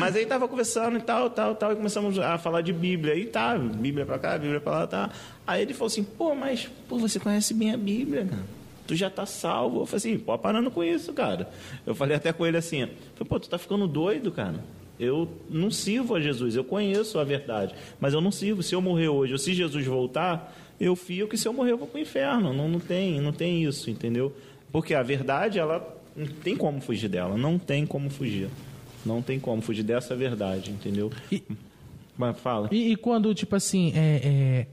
Mas 0.00 0.16
aí 0.16 0.26
tava 0.26 0.48
conversando 0.48 0.98
e 0.98 1.00
tal, 1.00 1.30
tal, 1.30 1.54
tal, 1.54 1.72
e 1.72 1.76
começamos 1.76 2.18
a 2.18 2.36
falar 2.36 2.62
de 2.62 2.72
Bíblia. 2.72 3.14
E 3.14 3.24
tá, 3.24 3.56
Bíblia 3.56 4.04
pra 4.04 4.18
cá, 4.18 4.36
Bíblia 4.36 4.58
pra 4.60 4.72
lá, 4.72 4.86
tá. 4.88 5.10
Aí 5.46 5.62
ele 5.62 5.74
falou 5.74 5.86
assim, 5.86 6.02
pô, 6.02 6.34
mas 6.34 6.68
pô, 6.88 6.98
você 6.98 7.20
conhece 7.20 7.54
bem 7.54 7.72
a 7.72 7.76
Bíblia, 7.76 8.24
cara. 8.24 8.42
Tu 8.84 8.96
já 8.96 9.08
tá 9.08 9.24
salvo. 9.26 9.82
Eu 9.82 9.86
falei 9.86 9.98
assim, 9.98 10.18
pô, 10.18 10.36
parando 10.38 10.72
com 10.72 10.82
isso, 10.82 11.12
cara. 11.12 11.48
Eu 11.86 11.94
falei 11.94 12.16
até 12.16 12.32
com 12.32 12.44
ele 12.44 12.56
assim, 12.56 12.86
falei, 13.14 13.28
pô, 13.28 13.38
tu 13.38 13.48
tá 13.48 13.58
ficando 13.58 13.86
doido, 13.86 14.32
cara. 14.32 14.56
Eu 14.98 15.28
não 15.48 15.70
sirvo 15.70 16.14
a 16.14 16.20
Jesus, 16.20 16.56
eu 16.56 16.64
conheço 16.64 17.18
a 17.18 17.24
verdade, 17.24 17.74
mas 18.00 18.14
eu 18.14 18.20
não 18.20 18.32
sirvo. 18.32 18.62
Se 18.62 18.74
eu 18.74 18.80
morrer 18.80 19.08
hoje, 19.08 19.32
ou 19.32 19.38
se 19.38 19.54
Jesus 19.54 19.86
voltar, 19.86 20.56
eu 20.80 20.96
fico, 20.96 21.34
e 21.34 21.38
se 21.38 21.46
eu 21.46 21.52
morrer, 21.52 21.72
eu 21.72 21.78
vou 21.78 21.86
para 21.86 21.98
o 21.98 22.02
inferno. 22.02 22.52
Não, 22.52 22.68
não, 22.68 22.80
tem, 22.80 23.20
não 23.20 23.32
tem 23.32 23.64
isso, 23.64 23.90
entendeu? 23.90 24.34
Porque 24.72 24.94
a 24.94 25.02
verdade, 25.02 25.58
ela 25.58 25.96
não 26.16 26.26
tem 26.26 26.56
como 26.56 26.80
fugir 26.80 27.08
dela, 27.08 27.36
não 27.36 27.58
tem 27.58 27.86
como 27.86 28.10
fugir. 28.10 28.48
Não 29.06 29.22
tem 29.22 29.38
como 29.38 29.62
fugir 29.62 29.84
dessa 29.84 30.14
verdade, 30.16 30.70
entendeu? 30.70 31.10
E, 31.30 31.42
mas 32.16 32.38
fala. 32.40 32.68
E, 32.72 32.92
e, 32.92 32.96
quando, 32.96 33.32
tipo 33.32 33.54
assim, 33.54 33.92
é, 33.94 34.20
é, 34.24 34.66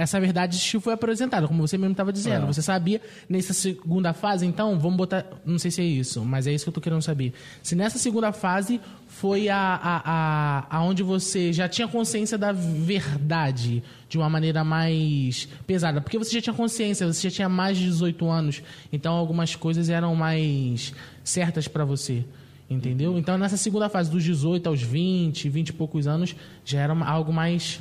essa 0.00 0.18
verdade 0.20 0.58
foi 0.80 0.92
apresentada, 0.92 1.46
como 1.46 1.66
você 1.66 1.76
mesmo 1.76 1.92
estava 1.92 2.12
dizendo. 2.12 2.44
É. 2.44 2.46
Você 2.46 2.62
sabia 2.62 3.00
nessa 3.28 3.52
segunda 3.52 4.12
fase, 4.12 4.46
então, 4.46 4.78
vamos 4.78 4.96
botar. 4.96 5.26
Não 5.44 5.58
sei 5.58 5.70
se 5.70 5.80
é 5.80 5.84
isso, 5.84 6.24
mas 6.24 6.46
é 6.46 6.52
isso 6.52 6.64
que 6.64 6.68
eu 6.68 6.72
estou 6.72 6.82
querendo 6.82 7.02
saber. 7.02 7.32
Se 7.62 7.74
nessa 7.74 7.98
segunda 7.98 8.32
fase 8.32 8.80
foi 9.06 9.48
a, 9.48 9.58
a, 9.58 10.02
a, 10.04 10.76
a, 10.76 10.82
onde 10.82 11.02
você 11.02 11.52
já 11.52 11.68
tinha 11.68 11.86
consciência 11.86 12.38
da 12.38 12.52
verdade 12.52 13.82
de 14.08 14.16
uma 14.16 14.30
maneira 14.30 14.64
mais 14.64 15.48
pesada. 15.66 16.00
Porque 16.00 16.18
você 16.18 16.32
já 16.32 16.40
tinha 16.40 16.54
consciência, 16.54 17.06
você 17.06 17.28
já 17.28 17.34
tinha 17.34 17.48
mais 17.48 17.76
de 17.76 17.84
18 17.84 18.28
anos, 18.28 18.62
então 18.92 19.14
algumas 19.14 19.54
coisas 19.54 19.90
eram 19.90 20.14
mais 20.14 20.94
certas 21.22 21.68
para 21.68 21.84
você. 21.84 22.24
Entendeu? 22.70 23.18
Então, 23.18 23.36
nessa 23.36 23.56
segunda 23.56 23.88
fase, 23.88 24.08
dos 24.08 24.22
18 24.22 24.68
aos 24.68 24.80
20, 24.80 25.48
20 25.48 25.68
e 25.70 25.72
poucos 25.72 26.06
anos, 26.06 26.36
já 26.64 26.78
era 26.80 26.94
algo 27.04 27.32
mais. 27.32 27.80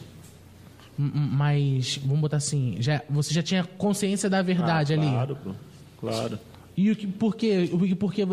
Mais. 1.01 1.97
Vamos 2.03 2.19
botar 2.19 2.38
assim. 2.38 2.75
Já, 2.79 3.01
você 3.09 3.33
já 3.33 3.41
tinha 3.41 3.63
consciência 3.63 4.29
da 4.29 4.41
verdade 4.41 4.93
ah, 4.93 4.97
ali. 4.97 5.07
Claro. 5.07 5.38
Claro. 5.97 6.39
E 6.75 6.91
o 6.91 6.95
que, 6.95 7.07
por, 7.07 7.35
quê, 7.35 7.69
o, 7.71 7.95
por 7.95 8.13
que 8.13 8.25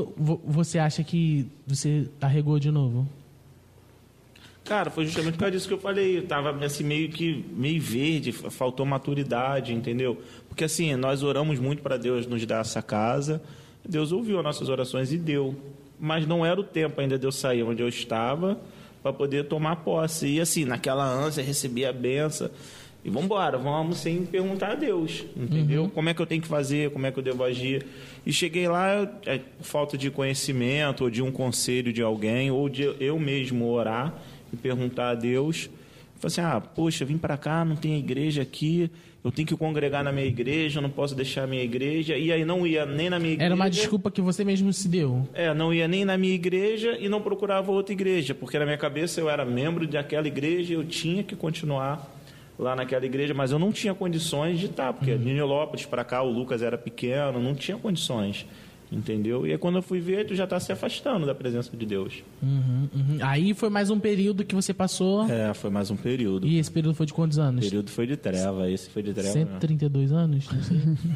você 0.45 0.79
acha 0.79 1.05
que 1.05 1.47
você 1.67 2.09
arregou 2.21 2.59
de 2.59 2.71
novo? 2.71 3.09
Cara, 4.65 4.91
foi 4.91 5.05
justamente 5.05 5.35
por 5.35 5.41
causa 5.41 5.53
disso 5.53 5.69
que 5.69 5.75
eu 5.75 5.79
falei. 5.79 6.19
Eu 6.19 6.27
tava 6.27 6.65
assim, 6.65 6.83
meio 6.83 7.09
que 7.09 7.45
meio 7.53 7.81
verde, 7.81 8.33
faltou 8.33 8.85
maturidade, 8.85 9.73
entendeu? 9.73 10.21
Porque 10.49 10.65
assim, 10.65 10.95
nós 10.97 11.23
oramos 11.23 11.61
muito 11.61 11.83
para 11.83 11.97
Deus 11.97 12.27
nos 12.27 12.45
dar 12.45 12.63
essa 12.63 12.83
casa. 12.83 13.41
Deus 13.89 14.11
ouviu 14.11 14.39
as 14.39 14.45
nossas 14.45 14.69
orações 14.69 15.13
e 15.13 15.19
deu. 15.19 15.55
Mas 16.01 16.27
não 16.27 16.45
era 16.45 16.61
o 16.61 16.65
tempo 16.65 17.01
ainda 17.01 17.17
de 17.17 17.25
eu 17.25 17.33
sair 17.33 17.63
onde 17.63 17.81
eu 17.81 17.89
estava 17.89 18.61
para 19.07 19.13
poder 19.13 19.45
tomar 19.45 19.77
posse. 19.77 20.27
E 20.27 20.41
assim, 20.41 20.65
naquela 20.65 21.09
ânsia, 21.09 21.41
receber 21.41 21.85
a 21.85 21.93
benção. 21.93 22.51
E 23.05 23.09
vamos 23.09 23.27
embora, 23.27 23.57
vamos 23.57 23.99
sem 23.99 24.27
perguntar 24.27 24.73
a 24.73 24.75
Deus, 24.75 25.25
entendeu? 25.37 25.83
Uhum. 25.83 25.91
Como 25.91 26.09
é 26.09 26.15
que 26.15 26.21
eu 26.21 26.27
tenho 26.27 26.43
que 26.43 26.49
fazer, 26.49 26.91
como 26.91 27.07
é 27.07 27.13
que 27.13 27.19
eu 27.21 27.23
devo 27.23 27.45
agir. 27.45 27.87
E 28.27 28.33
cheguei 28.33 28.67
lá, 28.67 29.09
é, 29.25 29.41
falta 29.61 29.97
de 29.97 30.11
conhecimento, 30.11 31.05
ou 31.05 31.11
de 31.11 31.23
um 31.23 31.31
conselho 31.31 31.93
de 31.93 32.03
alguém, 32.03 32.51
ou 32.51 32.69
de 32.69 32.97
eu 32.99 33.17
mesmo 33.17 33.71
orar 33.71 34.13
e 34.53 34.57
perguntar 34.57 35.11
a 35.11 35.15
Deus. 35.15 35.71
Falei 36.19 36.27
assim, 36.27 36.41
ah, 36.41 36.61
poxa, 36.61 37.05
vim 37.05 37.19
para 37.19 37.37
cá, 37.37 37.65
não 37.65 37.77
tem 37.77 37.99
igreja 37.99 38.43
aqui, 38.43 38.91
eu 39.23 39.31
tenho 39.31 39.47
que 39.47 39.57
congregar 39.57 40.05
na 40.05 40.13
minha 40.13 40.27
igreja, 40.27 40.79
eu 40.79 40.83
não 40.83 40.89
posso 40.89 41.15
deixar 41.15 41.45
a 41.45 41.47
minha 41.47 41.63
igreja. 41.63 42.17
E 42.17 42.33
aí 42.33 42.45
não 42.45 42.67
ia 42.67 42.87
nem 42.87 43.11
na 43.11 43.19
minha 43.19 43.33
igreja. 43.33 43.47
Era 43.47 43.55
uma 43.55 43.69
desculpa 43.69 44.11
que 44.11 44.21
você 44.21 44.45
mesmo 44.45 44.73
se 44.73 44.89
deu. 44.89 45.29
É, 45.35 45.53
não 45.53 45.75
ia 45.75 45.89
nem 45.89 46.05
na 46.05 46.17
minha 46.17 46.35
igreja 46.35 46.97
e 46.99 47.09
não 47.09 47.21
procurava 47.21 47.71
outra 47.73 47.93
igreja, 47.93 48.35
porque 48.35 48.59
na 48.59 48.65
minha 48.65 48.79
cabeça 48.79 49.21
eu 49.21 49.29
era 49.29 49.45
membro 49.45 49.87
daquela 49.87 50.27
igreja 50.27 50.73
e 50.73 50.77
eu 50.77 50.85
tinha 50.85 51.23
que 51.23 51.35
continuar 51.35 52.09
lá 52.59 52.75
naquela 52.75 53.05
igreja, 53.05 53.35
mas 53.35 53.51
eu 53.51 53.59
não 53.59 53.73
tinha 53.73 53.95
condições 53.95 54.59
de 54.59 54.67
estar, 54.67 54.93
porque 54.93 55.13
uhum. 55.13 55.19
Nilópolis 55.19 55.85
para 55.85 56.05
cá 56.05 56.23
o 56.23 56.31
Lucas 56.31 56.63
era 56.63 56.79
pequeno, 56.79 57.41
não 57.41 57.55
tinha 57.55 57.77
condições. 57.77 58.47
Entendeu? 58.91 59.47
E 59.47 59.53
aí 59.53 59.59
quando 59.59 59.77
eu 59.77 59.83
fui 59.83 60.01
ver, 60.01 60.27
tu 60.27 60.35
já 60.35 60.45
está 60.45 60.61
se 60.61 60.71
afastando 60.73 61.27
da 61.27 61.35
presença 61.35 61.77
de 61.77 61.85
Deus. 61.85 62.23
Uhum, 62.43 62.89
uhum. 62.95 63.19
Aí 63.21 63.53
foi 63.53 63.69
mais 63.69 63.91
um 63.91 63.99
período 63.99 64.45
que 64.45 64.55
você 64.55 64.73
passou. 64.73 65.29
É, 65.31 65.53
foi 65.55 65.71
mais 65.71 65.91
um 65.91 65.97
período. 65.97 66.47
E 66.47 66.59
esse 66.59 66.71
período 66.71 66.95
foi 66.95 67.07
de 67.07 67.13
quantos 67.13 67.39
anos? 67.39 67.65
O 67.65 67.69
período 67.69 67.91
foi 67.91 68.07
de 68.07 68.17
treva, 68.17 68.71
esse 68.71 68.89
foi 68.89 69.03
de 69.03 69.13
treva. 69.13 69.33
132 69.33 70.11
não. 70.11 70.19
anos? 70.19 70.49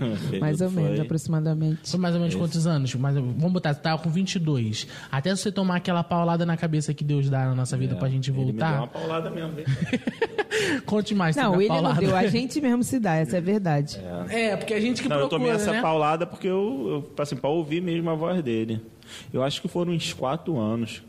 Não 0.00 0.16
sei. 0.16 0.40
mais 0.40 0.60
ou 0.60 0.70
foi... 0.70 0.82
menos, 0.82 1.00
aproximadamente. 1.00 1.90
Foi 1.90 2.00
mais 2.00 2.14
ou 2.14 2.20
menos 2.20 2.34
esse. 2.34 2.42
quantos 2.42 2.66
anos? 2.66 2.94
Mas, 2.94 3.14
vamos 3.14 3.52
botar, 3.52 3.72
você 3.72 3.80
tava 3.80 4.02
com 4.02 4.10
22. 4.10 4.86
Até 5.10 5.34
você 5.34 5.52
tomar 5.52 5.76
aquela 5.76 6.02
paulada 6.02 6.44
na 6.44 6.56
cabeça 6.56 6.92
que 6.92 7.04
Deus 7.04 7.30
dá 7.30 7.46
na 7.46 7.54
nossa 7.54 7.76
vida 7.76 7.94
é, 7.94 7.98
pra 7.98 8.08
gente 8.08 8.30
voltar. 8.30 8.50
Ele 8.50 8.52
me 8.52 8.58
deu 8.58 8.78
uma 8.78 8.86
paulada 8.88 9.30
mesmo. 9.30 9.52
Conte 10.84 11.14
mais. 11.14 11.36
Não, 11.36 11.54
ele 11.60 11.68
paulada. 11.68 11.94
não 11.94 12.00
deu, 12.00 12.16
a 12.16 12.26
gente 12.26 12.60
mesmo 12.60 12.82
se 12.82 12.98
dá, 12.98 13.14
essa 13.16 13.36
é 13.36 13.38
a 13.38 13.42
verdade. 13.42 14.00
É, 14.28 14.50
é 14.50 14.56
porque 14.56 14.74
a 14.74 14.80
gente 14.80 15.02
que 15.02 15.08
não, 15.08 15.18
procura, 15.18 15.36
eu 15.36 15.38
tomei 15.40 15.50
essa 15.52 15.72
né? 15.72 15.80
paulada 15.80 16.26
porque 16.26 16.46
eu, 16.46 17.04
eu 17.16 17.22
assim, 17.22 17.36
pra 17.36 17.50
ouvir 17.50 17.80
mesmo 17.80 18.08
a 18.10 18.14
voz 18.14 18.42
dele. 18.42 18.80
Eu 19.32 19.42
acho 19.42 19.60
que 19.60 19.68
foram 19.68 19.92
uns 19.92 20.12
quatro 20.12 20.58
anos. 20.58 21.02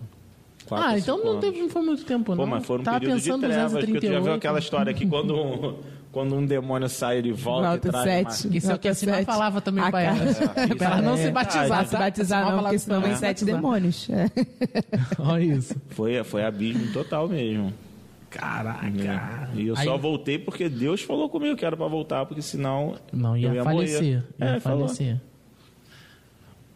Quatro, 0.66 0.88
ah, 0.88 0.98
então 0.98 1.24
não, 1.24 1.40
teve, 1.40 1.60
não 1.60 1.70
foi 1.70 1.82
muito 1.82 2.06
tempo, 2.06 2.32
não. 2.32 2.46
Pô, 2.46 2.50
mas 2.50 2.66
foram 2.66 2.82
um 2.82 2.86
Tava 2.86 3.00
período 3.00 3.22
pensando 3.22 3.42
de 3.42 3.48
trevas, 3.48 3.72
238. 3.74 3.92
porque 3.92 4.08
tu 4.08 4.14
já 4.14 4.20
viu 4.20 4.34
aquela 4.34 4.60
história 4.60 4.94
que 4.94 5.06
quando 5.06 5.36
um, 5.36 5.76
quando 6.12 6.36
um 6.36 6.46
demônio 6.46 6.90
sai, 6.90 7.18
ele 7.18 7.32
volta, 7.32 7.70
volta 7.70 7.88
e 7.88 7.92
traz 7.92 8.06
sete. 8.06 8.48
uma... 8.48 8.58
Isso 8.58 8.72
é 8.72 8.76
o 8.76 8.80
que 8.80 8.88
a 8.88 8.94
Sina 8.94 9.24
falava 9.24 9.62
também 9.62 9.90
pra 9.90 10.02
ela. 10.02 10.18
É. 10.56 10.76
pra 10.76 10.88
ela 10.88 11.02
não 11.02 11.18
se 11.18 11.32
batizar. 11.32 11.80
Ah, 11.80 11.86
se 11.86 11.98
batizar 11.98 12.52
não, 12.52 12.64
porque 12.64 12.80
senão 12.80 13.02
vem 13.02 13.16
sete 13.16 13.46
demônios. 13.46 14.10
É. 14.10 14.30
Olha 15.20 15.44
isso. 15.44 15.76
Foi, 15.90 16.24
foi 16.24 16.44
abismo 16.44 16.92
total 16.94 17.28
mesmo. 17.28 17.74
Caraca. 18.32 18.88
É. 18.88 19.60
E 19.60 19.68
eu 19.68 19.76
Aí... 19.78 19.84
só 19.84 19.98
voltei 19.98 20.40
porque 20.40 20.70
Deus 20.70 21.02
falou 21.02 21.30
comigo 21.30 21.56
que 21.56 21.66
era 21.66 21.76
pra 21.76 21.88
voltar, 21.88 22.26
porque 22.26 22.42
senão. 22.42 22.96
Não 23.12 23.36
ia, 23.36 23.50
eu 23.50 23.56
ia 23.56 23.64
falecer. 23.64 24.02
Morrer. 24.02 24.24
Ia 24.40 24.56
é, 24.56 24.60
falecer. 24.60 25.08
Falou. 25.18 25.32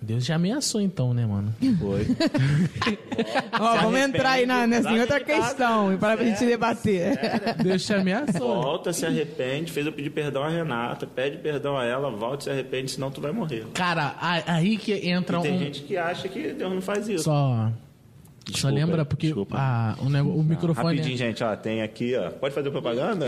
Deus 0.02 0.24
já 0.24 0.36
ameaçou 0.36 0.82
então, 0.82 1.14
né, 1.16 1.26
mano? 1.26 1.56
Foi. 1.80 2.06
Ó, 3.60 3.78
vamos 3.78 4.00
entrar 4.00 4.34
aí 4.34 4.46
na, 4.46 4.68
nessa 4.68 4.92
outra 4.92 5.20
questão 5.20 5.98
para 5.98 6.14
a 6.14 6.24
gente 6.24 6.46
debater. 6.46 7.16
Sério? 7.16 7.64
Deus 7.64 7.86
te 7.86 7.94
ameaçou. 7.94 8.62
Volta, 8.62 8.94
se 8.94 9.04
arrepende, 9.04 9.72
fez 9.72 9.86
eu 9.86 9.92
pedir 9.92 10.12
perdão 10.12 10.44
a 10.44 10.50
Renata, 10.50 11.08
pede 11.08 11.38
perdão 11.38 11.76
a 11.76 11.86
ela, 11.86 12.12
volta, 12.12 12.44
se 12.44 12.50
arrepende, 12.52 12.92
senão 12.92 13.10
tu 13.10 13.20
vai 13.20 13.32
morrer. 13.32 13.66
Cara, 13.74 14.16
aí 14.20 14.78
que 14.78 14.94
entra 15.10 15.40
e 15.40 15.42
tem 15.42 15.56
um... 15.56 15.60
gente 15.60 15.82
que 15.82 15.98
acha 15.98 16.28
que 16.28 16.54
Deus 16.54 16.72
não 16.72 16.82
faz 16.82 17.08
isso. 17.08 17.24
Só 17.24 17.72
Só 18.46 18.52
Desculpa, 18.52 18.76
lembra 18.76 19.06
porque 19.06 19.26
desculpa. 19.28 19.58
a- 19.58 19.96
o, 20.00 20.08
nego- 20.10 20.30
o 20.30 20.44
microfone. 20.44 20.98
Rapidinho, 20.98 21.18
gente, 21.18 21.44
ó, 21.44 21.56
tem 21.56 21.82
aqui, 21.82 22.16
ó. 22.16 22.30
Pode 22.30 22.54
fazer 22.54 22.70
propaganda? 22.70 23.26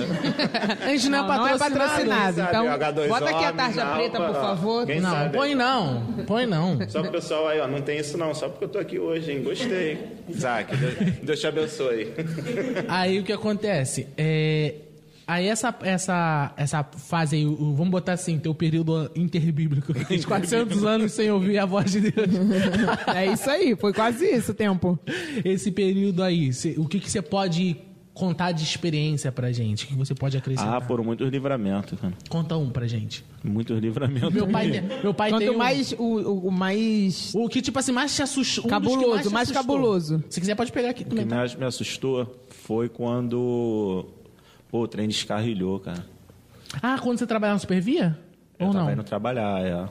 A 0.85 0.89
gente 0.89 1.09
não, 1.09 1.27
Não, 1.27 1.37
não 1.37 1.47
é 1.47 1.53
é 1.53 1.57
patrocinado. 1.57 2.35
Sabe, 2.37 2.49
Então, 2.49 2.65
H2O, 2.67 3.07
bota 3.07 3.29
aqui 3.31 3.45
a 3.45 3.51
tarja 3.53 3.71
Misalpa, 3.83 3.95
preta, 3.95 4.17
por 4.21 4.33
favor. 4.35 4.85
Quem 4.85 5.01
Não, 5.01 5.09
sabe? 5.09 5.35
põe 5.37 5.55
não. 5.55 6.03
Põe 6.27 6.45
não. 6.45 6.89
Só 6.89 7.01
pro 7.01 7.11
pessoal 7.11 7.47
aí, 7.47 7.59
ó, 7.59 7.67
não 7.67 7.81
tem 7.81 7.97
isso 7.99 8.15
não, 8.17 8.33
só 8.35 8.47
porque 8.47 8.65
eu 8.65 8.69
tô 8.69 8.77
aqui 8.77 8.99
hoje, 8.99 9.31
hein? 9.31 9.41
Gostei. 9.43 9.97
Isaac, 10.29 10.75
Deus, 10.77 10.93
Deus 11.23 11.39
te 11.39 11.47
abençoe. 11.47 12.13
Aí 12.87 13.19
o 13.19 13.23
que 13.23 13.33
acontece? 13.33 14.07
É, 14.17 14.75
aí 15.27 15.47
essa, 15.47 15.75
essa, 15.81 16.53
essa 16.55 16.83
fase 16.83 17.35
aí, 17.35 17.45
vamos 17.45 17.89
botar 17.89 18.13
assim, 18.13 18.39
teu 18.39 18.55
período 18.55 19.11
interbíblico, 19.15 19.93
de 19.93 20.25
400 20.25 20.83
anos 20.85 21.11
sem 21.11 21.29
ouvir 21.29 21.57
a 21.59 21.65
voz 21.65 21.91
de 21.91 21.99
Deus. 22.01 22.27
É 23.13 23.25
isso 23.31 23.49
aí, 23.49 23.75
foi 23.75 23.93
quase 23.93 24.25
isso 24.25 24.51
o 24.51 24.55
tempo. 24.55 24.97
Esse 25.43 25.71
período 25.71 26.23
aí, 26.23 26.49
o 26.77 26.85
que, 26.87 26.99
que 26.99 27.11
você 27.11 27.21
pode 27.21 27.75
contar 28.13 28.51
de 28.51 28.63
experiência 28.63 29.31
pra 29.31 29.51
gente? 29.51 29.85
O 29.85 29.87
que 29.89 29.93
você 29.93 30.15
pode 30.15 30.35
acrescentar? 30.35 30.73
Ah, 30.77 30.81
foram 30.81 31.03
muitos 31.03 31.29
livramentos, 31.29 31.99
cara. 31.99 32.13
Conta 32.27 32.57
um 32.57 32.71
pra 32.71 32.87
gente. 32.87 33.23
Muitos 33.43 33.77
livramentos. 33.79 34.33
Meu 34.33 34.47
pai, 34.47 34.71
tem- 34.71 34.81
meu 35.03 35.13
pai 35.13 35.37
tem 35.37 35.49
um- 35.51 35.57
mais 35.57 35.91
o, 35.91 35.97
o- 36.03 36.47
o 36.47 36.51
mais 36.51 37.31
O 37.35 37.47
que, 37.47 37.61
tipo 37.61 37.77
assim, 37.77 37.91
mais 37.91 38.15
te 38.15 38.23
assustou. 38.23 38.65
um 38.65 38.67
Cabuloso, 38.69 39.29
mais 39.29 39.51
assustou. 39.51 39.53
cabuloso. 39.53 40.23
Se 40.31 40.39
quiser, 40.39 40.55
pode 40.55 40.71
pegar 40.71 40.89
aqui 40.89 41.03
O 41.03 41.15
que 41.15 41.25
mais 41.25 41.53
me 41.53 41.63
assustou 41.65 42.43
foi 42.49 42.89
quando 42.89 44.05
pô, 44.69 44.81
o 44.81 44.87
trem 44.87 45.07
descarrilhou, 45.07 45.79
cara. 45.79 46.05
Ah, 46.81 46.97
quando 47.01 47.17
você 47.17 47.25
trabalhava 47.27 47.55
no 47.55 47.61
Supervia? 47.61 48.17
Eu 48.59 48.67
Ou 48.67 48.73
não? 48.73 49.03
trabalhar, 49.03 49.61
é. 49.65 49.87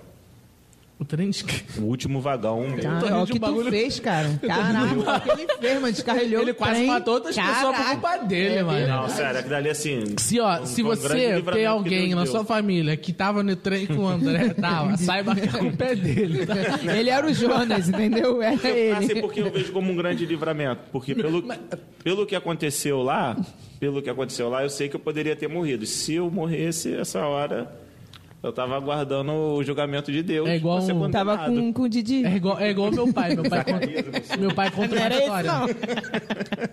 O 0.99 1.05
trem. 1.05 1.31
O 1.77 1.83
último 1.83 2.23
vagão. 2.23 2.65
Cara, 2.81 2.97
olha 3.05 3.09
rindo 3.17 3.23
o 3.25 3.27
que 3.27 3.39
bagulho- 3.39 3.65
tu 3.67 3.71
fez, 3.71 4.01
cara. 4.01 4.31
Caraca, 4.47 4.95
o 4.95 5.21
que 5.37 5.43
ele 5.43 5.53
fez, 5.61 5.75
mano. 5.75 5.93
Descarrilhou 5.93 6.41
Ele 6.41 6.51
o 6.53 6.55
quase 6.55 6.73
trem. 6.77 6.87
matou 6.87 7.15
outras 7.15 7.37
pessoas 7.37 7.59
por 7.59 7.73
Caraca. 7.73 7.91
culpa 7.91 8.17
dele, 8.25 8.63
mano. 8.63 8.87
Não, 8.87 9.09
sério, 9.11 9.41
aquilo 9.41 9.55
ali 9.57 9.69
assim. 9.69 10.05
Se, 10.17 10.41
ó, 10.41 10.59
um- 10.63 10.65
se 10.65 10.83
um 10.83 10.87
você 10.87 11.09
tem 11.43 11.43
que 11.45 11.65
alguém 11.67 12.15
na 12.15 12.25
sua 12.25 12.47
família 12.47 12.97
que 12.97 13.13
tava 13.13 13.43
no 13.43 13.55
trem 13.55 13.85
com 13.87 14.05
o 14.05 14.09
André, 14.09 14.55
tava, 14.59 14.97
saiba 14.97 15.35
que 15.35 15.47
a 15.47 15.53
culpa 15.59 15.85
é 15.85 15.95
dele, 15.95 16.47
tá? 16.47 16.55
Ele 16.97 17.11
era 17.11 17.27
o 17.27 17.35
Jonas, 17.35 17.91
entendeu? 17.91 18.41
Era 18.41 18.55
Assim, 18.55 19.11
ele. 19.11 19.21
porque 19.21 19.41
eu 19.43 19.51
vejo 19.53 19.73
como 19.73 19.93
um 19.93 19.97
grande 19.97 20.25
livramento. 20.25 20.81
Porque 20.91 21.15
pelo, 21.15 21.45
pelo 22.03 22.25
que 22.25 22.35
aconteceu 22.35 23.03
lá, 23.03 23.37
pelo 23.79 24.01
que 24.01 24.09
aconteceu 24.09 24.49
lá, 24.49 24.63
eu 24.63 24.71
sei 24.71 24.89
que 24.89 24.97
eu 24.97 25.01
poderia 25.01 25.37
ter 25.37 25.47
morrido. 25.47 25.85
Se 25.85 26.15
eu 26.15 26.31
morresse 26.31 26.95
essa 26.95 27.21
hora, 27.27 27.71
eu 28.47 28.53
tava 28.53 28.77
aguardando 28.77 29.33
o 29.33 29.63
julgamento 29.63 30.11
de 30.13 30.23
Deus. 30.23 30.49
É 30.49 30.57
igual 30.57 30.81
um-. 30.83 31.11
Tava 31.11 31.39
com, 31.39 31.73
com 31.73 31.83
o 31.83 31.89
Didi. 31.89 32.25
É 32.25 32.37
igual, 32.37 32.59
é 32.59 32.71
igual 32.71 32.91
meu 32.93 33.13
pai. 33.13 33.35
Meu 33.35 33.49
pai 33.49 33.65
conta, 33.65 34.37
meu 34.39 34.55
pai 34.55 34.71
conta 34.71 34.95
uma 34.95 35.05
era 35.05 35.19
história. 35.19 35.53
não. 35.53 35.67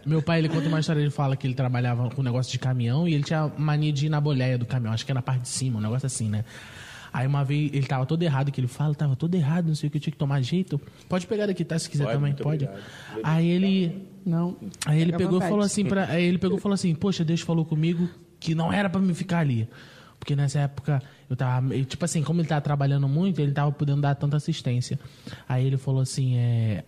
Meu 0.05 0.21
pai, 0.21 0.39
ele 0.39 0.49
conta 0.49 0.67
uma 0.67 0.79
história, 0.79 0.99
ele 0.99 1.09
fala 1.09 1.35
que 1.35 1.47
ele 1.47 1.53
trabalhava 1.53 2.09
com 2.09 2.21
negócio 2.21 2.51
de 2.51 2.59
caminhão 2.59 3.07
e 3.07 3.13
ele 3.13 3.23
tinha 3.23 3.51
mania 3.57 3.91
de 3.91 4.05
ir 4.05 4.09
na 4.09 4.21
boleia 4.21 4.57
do 4.57 4.65
caminhão, 4.65 4.93
acho 4.93 5.05
que 5.05 5.11
é 5.11 5.15
na 5.15 5.21
parte 5.21 5.41
de 5.41 5.49
cima, 5.49 5.79
um 5.79 5.81
negócio 5.81 6.05
assim, 6.05 6.29
né? 6.29 6.43
Aí 7.11 7.27
uma 7.27 7.43
vez 7.43 7.71
ele 7.73 7.85
tava 7.85 8.05
todo 8.07 8.23
errado, 8.23 8.51
que 8.51 8.59
ele 8.59 8.67
fala, 8.67 8.95
tava 8.95 9.15
todo 9.15 9.35
errado, 9.35 9.67
não 9.67 9.75
sei 9.75 9.87
o 9.87 9.91
que, 9.91 9.97
eu 9.97 10.01
tinha 10.01 10.11
que 10.11 10.17
tomar 10.17 10.41
jeito. 10.41 10.81
Pode 11.07 11.27
pegar 11.27 11.45
daqui, 11.45 11.63
tá? 11.63 11.77
Se 11.77 11.87
quiser 11.89 12.05
Pode, 12.05 12.15
também, 12.15 12.33
pode. 12.33 12.65
obrigado. 12.65 12.83
Aí 13.23 13.47
ele. 13.47 14.07
Não. 14.25 14.57
Aí 14.85 14.99
ele 14.99 15.13
à 15.13 15.17
pegou 15.17 15.37
e 15.37 15.41
falou 15.41 15.61
assim 15.61 15.85
para, 15.85 16.05
aí 16.05 16.25
ele 16.25 16.39
pegou 16.39 16.57
e 16.57 16.61
falou 16.61 16.73
assim: 16.73 16.95
"Poxa, 16.95 17.23
Deus 17.23 17.41
falou 17.41 17.65
comigo 17.65 18.09
que 18.39 18.55
não 18.55 18.73
era 18.73 18.89
pra 18.89 18.99
me 18.99 19.13
ficar 19.13 19.39
ali". 19.39 19.67
Porque 20.23 20.37
nessa 20.37 20.59
época 20.59 21.01
eu 21.29 21.35
tava, 21.35 21.59
meio- 21.59 21.83
tipo 21.83 22.05
assim, 22.05 22.23
como 22.23 22.39
ele 22.39 22.47
tava 22.47 22.61
trabalhando 22.61 23.09
muito, 23.09 23.41
ele 23.41 23.51
tava 23.51 23.73
podendo 23.73 23.99
dar 24.01 24.15
tanta 24.15 24.37
assistência. 24.37 24.97
Aí 25.49 25.67
ele 25.67 25.75
falou 25.75 25.99
assim, 25.99 26.37
é, 26.37 26.85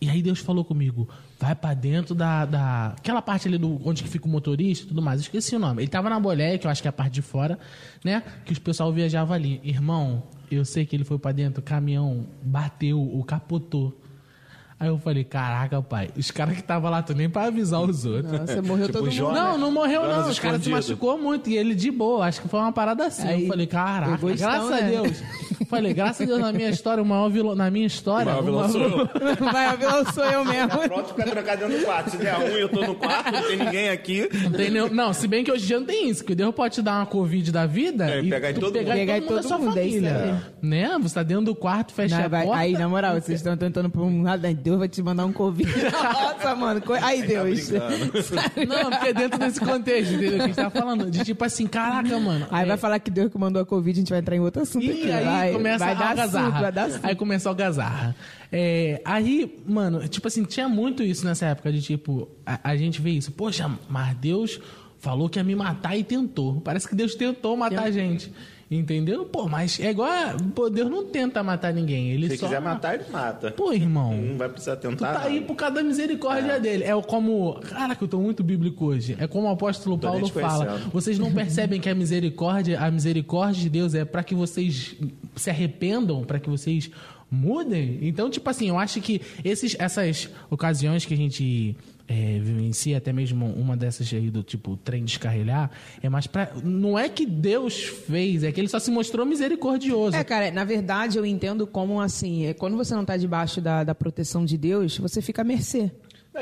e 0.00 0.08
aí 0.08 0.22
Deus 0.22 0.38
falou 0.38 0.64
comigo, 0.64 1.06
vai 1.38 1.54
pra 1.54 1.74
dentro 1.74 2.14
da, 2.14 2.46
da 2.46 2.86
aquela 2.96 3.20
parte 3.20 3.46
ali 3.46 3.58
do 3.58 3.78
onde 3.86 4.02
que 4.02 4.08
fica 4.08 4.24
o 4.26 4.30
motorista 4.30 4.86
e 4.86 4.88
tudo 4.88 5.02
mais. 5.02 5.20
Eu 5.20 5.24
esqueci 5.24 5.54
o 5.54 5.58
nome. 5.58 5.82
Ele 5.82 5.88
tava 5.90 6.08
na 6.08 6.18
boleia, 6.18 6.56
que 6.58 6.66
eu 6.66 6.70
acho 6.70 6.80
que 6.80 6.88
é 6.88 6.90
a 6.90 6.92
parte 6.92 7.12
de 7.12 7.20
fora, 7.22 7.58
né? 8.02 8.22
Que 8.46 8.54
os 8.54 8.58
pessoal 8.58 8.90
viajava 8.90 9.34
ali. 9.34 9.60
Irmão, 9.62 10.22
eu 10.50 10.64
sei 10.64 10.86
que 10.86 10.96
ele 10.96 11.04
foi 11.04 11.18
pra 11.18 11.32
dentro, 11.32 11.60
o 11.60 11.62
caminhão 11.62 12.24
bateu, 12.42 12.98
o 12.98 13.22
capotou. 13.22 14.00
Aí 14.78 14.88
eu 14.88 14.98
falei, 14.98 15.24
caraca, 15.24 15.80
pai, 15.80 16.10
os 16.14 16.30
caras 16.30 16.54
que 16.54 16.60
estavam 16.60 16.90
lá, 16.90 17.02
tu 17.02 17.14
nem 17.14 17.30
pra 17.30 17.44
avisar 17.44 17.80
os 17.80 18.04
outros. 18.04 18.30
Nossa, 18.30 18.60
morreu 18.60 18.86
Tipo 18.88 18.98
todo 18.98 19.10
mundo. 19.10 19.32
né? 19.32 19.40
Não, 19.40 19.56
não 19.58 19.72
morreu 19.72 20.02
Jonas 20.02 20.16
não. 20.18 20.30
Os 20.30 20.38
caras 20.38 20.62
se 20.62 20.68
machucou 20.68 21.16
muito. 21.18 21.48
E 21.48 21.56
ele 21.56 21.74
de 21.74 21.90
boa. 21.90 22.26
Acho 22.26 22.42
que 22.42 22.48
foi 22.48 22.60
uma 22.60 22.72
parada 22.72 23.06
assim. 23.06 23.26
Aí, 23.26 23.42
eu 23.44 23.48
falei, 23.48 23.66
caraca, 23.66 24.18
graças 24.34 24.70
a 24.70 24.80
né? 24.82 24.90
Deus. 24.90 25.22
falei, 25.64 25.94
graças 25.94 26.20
a 26.22 26.24
Deus, 26.26 26.40
na 26.40 26.52
minha 26.52 26.68
história, 26.70 27.02
o 27.02 27.06
maior 27.06 27.28
vilão, 27.28 27.54
na 27.54 27.70
minha 27.70 27.86
história... 27.86 28.32
O 28.32 28.42
maior 28.42 28.42
o 28.42 28.44
vilão 28.44 28.68
sou 28.68 28.82
eu. 28.82 29.06
Vai, 29.52 29.66
a 29.66 29.74
vilão 29.74 30.04
sou 30.12 30.24
eu 30.24 30.44
mesmo. 30.44 30.68
Pronto 30.88 31.14
pra 31.14 31.24
trocar 31.24 31.56
dentro 31.56 31.78
do 31.78 31.84
quarto. 31.84 32.10
Se 32.10 32.16
der 32.18 32.36
um 32.38 32.48
e 32.56 32.60
eu 32.60 32.68
tô 32.68 32.80
no 32.82 32.94
quarto, 32.94 33.32
não 33.32 33.42
tem 33.42 33.56
ninguém 33.56 33.88
aqui. 33.88 34.28
Não, 34.42 34.50
tem 34.52 34.70
nenhum- 34.70 34.90
não, 34.90 35.12
se 35.12 35.26
bem 35.26 35.42
que 35.44 35.50
hoje 35.50 35.64
em 35.64 35.66
dia 35.68 35.78
não 35.80 35.86
tem 35.86 36.08
isso, 36.10 36.24
que 36.24 36.34
Deus 36.34 36.54
pode 36.54 36.74
te 36.74 36.82
dar 36.82 36.96
uma 36.98 37.06
Covid 37.06 37.50
da 37.52 37.66
vida 37.66 38.08
É, 38.10 38.20
e 38.20 38.28
pegar 38.30 38.50
em 38.50 38.54
tu 38.54 38.60
todo 38.60 38.72
pegar 38.74 38.90
mundo. 38.92 38.96
em 39.02 39.06
Pegar 39.06 39.18
em 39.18 39.20
todo 39.22 39.30
mundo 39.30 39.36
da 39.36 39.42
todo 39.48 39.48
sua 39.48 39.58
mundo, 39.58 39.78
é. 39.78 40.40
Né? 40.62 40.98
Você 41.02 41.14
tá 41.14 41.22
dentro 41.22 41.44
do 41.44 41.54
quarto, 41.54 41.92
fecha 41.92 42.16
Não, 42.18 42.24
a 42.24 42.28
vai- 42.28 42.44
porta. 42.44 42.60
aí, 42.60 42.72
na 42.72 42.88
moral, 42.88 43.14
vocês 43.14 43.38
estão 43.40 43.56
tentando 43.56 43.88
por 43.90 44.02
um 44.02 44.22
lado? 44.22 44.46
Deus 44.54 44.78
vai 44.78 44.88
te 44.88 45.02
mandar 45.02 45.24
um 45.26 45.32
Covid. 45.32 45.70
Nossa, 45.92 46.54
mano. 46.54 46.80
co- 46.80 46.94
Aí, 46.94 47.20
Tá 47.22 47.26
Deus. 47.26 47.70
Não, 47.70 48.90
porque 48.90 49.08
é 49.08 49.12
dentro 49.14 49.38
desse 49.38 49.60
contexto, 49.60 50.14
entendeu? 50.14 50.36
Que 50.38 50.42
a 50.42 50.46
gente 50.46 50.56
tá 50.56 50.70
falando. 50.70 51.10
De 51.10 51.24
tipo 51.24 51.44
assim, 51.44 51.66
caraca, 51.66 52.18
mano. 52.18 52.46
Aí 52.50 52.64
é- 52.64 52.66
vai 52.68 52.76
falar 52.76 52.98
que 52.98 53.10
Deus 53.10 53.30
que 53.30 53.38
mandou 53.38 53.62
a 53.62 53.66
Covid, 53.66 53.98
a 53.98 54.00
gente 54.00 54.10
vai 54.10 54.18
entrar 54.18 54.36
em 54.36 54.40
outro 54.40 54.62
assunto 54.62 54.84
E 54.84 54.90
aqui. 54.90 55.10
aí 55.12 55.24
vai, 55.24 55.45
começa 55.52 55.84
vai 55.84 55.94
a 55.94 55.98
dar 55.98 56.08
algazarra. 56.10 56.46
assunto, 56.46 56.60
vai 56.60 56.72
dar 56.72 56.84
assunto. 56.84 57.04
Aí 57.04 57.14
começa 57.14 57.48
a 57.48 57.50
algazarra. 57.50 58.16
É, 58.52 59.00
aí, 59.04 59.62
mano, 59.66 60.06
tipo 60.08 60.28
assim, 60.28 60.44
tinha 60.44 60.68
muito 60.68 61.02
isso 61.02 61.24
nessa 61.24 61.46
época 61.46 61.72
de 61.72 61.82
tipo, 61.82 62.28
a, 62.44 62.70
a 62.70 62.76
gente 62.76 63.00
vê 63.00 63.10
isso, 63.10 63.32
poxa, 63.32 63.70
mas 63.88 64.16
Deus 64.16 64.60
falou 64.98 65.28
que 65.28 65.38
ia 65.38 65.44
me 65.44 65.54
matar 65.54 65.96
e 65.96 66.04
tentou. 66.04 66.60
Parece 66.60 66.88
que 66.88 66.94
Deus 66.94 67.14
tentou 67.14 67.56
matar 67.56 67.84
a 67.84 67.90
gente. 67.90 68.32
Entendeu? 68.68 69.24
Pô, 69.24 69.48
mas 69.48 69.78
é 69.78 69.90
igual. 69.90 70.08
a- 70.10 70.36
Pô, 70.52 70.68
Deus 70.68 70.90
não 70.90 71.04
tenta 71.04 71.40
matar 71.40 71.72
ninguém. 71.72 72.10
Ele 72.10 72.28
Se 72.30 72.36
só. 72.36 72.46
quiser 72.46 72.60
matar, 72.60 72.94
ele 72.96 73.04
mata. 73.12 73.52
Pô, 73.52 73.72
irmão. 73.72 74.12
Não 74.16 74.36
vai 74.36 74.48
precisar 74.48 74.74
Tu 74.74 74.88
tentar. 74.88 75.12
tá 75.14 75.22
aí 75.22 75.40
por 75.40 75.54
causa 75.54 75.76
da 75.76 75.82
misericórdia 75.84 76.58
dele. 76.58 76.82
É 76.82 77.00
como. 77.02 77.60
Caraca, 77.60 78.02
eu 78.02 78.08
tô 78.08 78.18
muito 78.18 78.42
bíblico 78.42 78.86
hoje. 78.86 79.16
É 79.20 79.28
como 79.28 79.46
o 79.46 79.50
apóstolo 79.52 79.96
Tô 79.96 80.08
Paulo 80.08 80.26
fala. 80.28 80.80
Vocês 80.92 81.16
não 81.16 81.32
percebem 81.32 81.80
que 81.80 81.88
a 81.88 81.94
misericórdia, 81.94 82.80
a 82.80 82.90
misericórdia 82.90 83.62
de 83.62 83.68
Deus 83.70 83.94
é 83.94 84.04
para 84.04 84.24
que 84.24 84.34
vocês 84.34 84.96
se 85.36 85.48
arrependam, 85.48 86.24
para 86.24 86.40
que 86.40 86.50
vocês 86.50 86.90
mudem? 87.30 87.98
Então, 88.02 88.30
tipo 88.30 88.48
assim, 88.48 88.68
eu 88.68 88.78
acho 88.78 89.00
que 89.00 89.20
esses, 89.44 89.76
essas 89.78 90.28
ocasiões 90.50 91.04
que 91.04 91.14
a 91.14 91.16
gente 91.16 91.76
é, 92.08 92.38
vivencia, 92.38 92.98
até 92.98 93.12
mesmo 93.12 93.46
uma 93.46 93.76
dessas 93.76 94.12
aí 94.12 94.30
do 94.30 94.42
tipo 94.42 94.76
trem 94.76 95.04
descarrilhar, 95.04 95.70
é 96.02 96.08
mais 96.08 96.26
pra. 96.26 96.52
Não 96.62 96.98
é 96.98 97.08
que 97.08 97.26
Deus 97.26 97.84
fez, 97.84 98.42
é 98.44 98.52
que 98.52 98.60
ele 98.60 98.68
só 98.68 98.78
se 98.78 98.90
mostrou 98.90 99.26
misericordioso. 99.26 100.16
É, 100.16 100.22
cara, 100.22 100.50
na 100.50 100.64
verdade 100.64 101.18
eu 101.18 101.26
entendo 101.26 101.66
como 101.66 102.00
assim, 102.00 102.46
é, 102.46 102.54
quando 102.54 102.76
você 102.76 102.94
não 102.94 103.04
tá 103.04 103.16
debaixo 103.16 103.60
da, 103.60 103.82
da 103.82 103.94
proteção 103.94 104.44
de 104.44 104.56
Deus, 104.56 104.98
você 104.98 105.20
fica 105.20 105.42
à 105.42 105.44
mercê. 105.44 105.90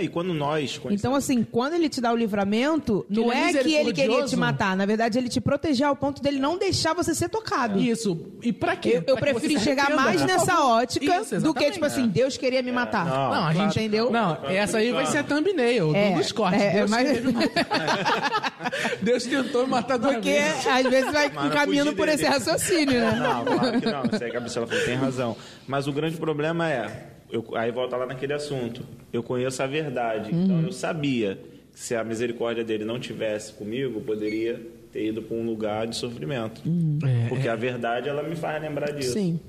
E 0.00 0.08
quando 0.08 0.34
nós 0.34 0.78
conhecemos 0.78 1.00
Então, 1.00 1.14
assim, 1.14 1.44
quando 1.44 1.74
ele 1.74 1.88
te 1.88 2.00
dá 2.00 2.12
o 2.12 2.16
livramento, 2.16 3.04
Que 3.08 3.20
não 3.20 3.32
é 3.32 3.50
é 3.50 3.52
que 3.62 3.74
ele 3.74 3.92
queria 3.92 4.24
te 4.24 4.36
matar. 4.36 4.76
Na 4.76 4.86
verdade, 4.86 5.18
ele 5.18 5.28
te 5.28 5.40
proteger 5.40 5.86
ao 5.86 5.94
ponto 5.96 6.22
dele 6.22 6.38
não 6.38 6.56
deixar 6.58 6.94
você 6.94 7.14
ser 7.14 7.28
tocado. 7.28 7.78
Isso. 7.78 8.26
E 8.42 8.52
pra 8.52 8.74
quê? 8.76 9.02
Eu, 9.06 9.14
eu 9.14 9.16
Pra 9.16 9.32
se 9.38 9.52
enxergar 9.54 9.84
arrependa, 9.84 10.02
mais 10.02 10.24
nessa 10.24 10.64
ótica 10.64 11.20
Isso, 11.20 11.40
do 11.40 11.54
que, 11.54 11.70
tipo 11.70 11.84
assim, 11.84 12.08
Deus 12.08 12.36
queria 12.36 12.62
me 12.62 12.72
matar. 12.72 13.06
não, 13.06 13.30
Não, 13.34 13.46
a 13.46 13.52
gente. 13.54 13.78
Entendeu? 13.78 14.10
Não, 14.10 14.38
essa 14.48 14.78
aí 14.78 14.92
vai 14.92 15.06
ser 15.06 15.18
a 15.18 15.22
thumbnail, 15.24 15.94
É, 15.94 16.08
um 16.10 16.14
dos 16.18 16.32
cortes. 16.32 16.60
é, 16.60 16.72
Deus, 16.72 16.90
mas-. 16.90 17.08
Deus 19.02 19.24
tentou 19.24 19.64
me 19.64 19.70
matar 19.70 19.98
duas 19.98 20.14
Porque 20.14 20.30
vezes. 20.30 20.66
às 20.66 20.82
vezes 20.86 21.12
vai 21.12 21.30
caminhando 21.50 21.92
por 21.94 22.08
esse 22.08 22.18
dele. 22.18 22.28
raciocínio, 22.28 23.00
né? 23.00 23.12
Não, 23.20 23.44
claro 23.44 23.80
que 23.80 23.86
não. 23.86 24.02
Isso 24.12 24.24
aí 24.24 24.30
que 24.30 24.36
a 24.36 24.40
Priscila 24.40 24.66
falou, 24.66 24.84
tem 24.84 24.94
razão. 24.94 25.36
Mas 25.66 25.86
o 25.86 25.92
grande 25.92 26.16
problema 26.16 26.68
é, 26.70 27.08
eu- 27.34 27.56
aí 27.56 27.70
volta 27.70 27.96
lá 27.96 28.06
naquele 28.06 28.32
assunto. 28.32 28.82
Eu 29.12 29.22
conheço 29.22 29.62
a 29.62 29.66
verdade, 29.66 30.30
então 30.34 30.56
Uhum. 30.56 30.62
eu 30.66 30.72
sabia 30.72 31.38
que 31.72 31.78
se 31.80 31.94
a 31.94 32.02
misericórdia 32.04 32.64
dele 32.64 32.84
não 32.84 32.98
tivesse 32.98 33.52
comigo, 33.52 33.98
eu 33.98 34.00
poderia 34.02 34.60
ter 34.92 35.08
ido 35.08 35.20
para 35.22 35.36
um 35.36 35.44
lugar 35.44 35.86
de 35.86 35.96
sofrimento. 35.96 36.62
É, 37.04 37.28
Porque 37.28 37.48
a 37.48 37.56
verdade, 37.56 38.08
ela 38.08 38.22
me 38.22 38.36
faz 38.36 38.62
lembrar 38.62 38.92
disso. 38.92 39.12
Sim. 39.14 39.40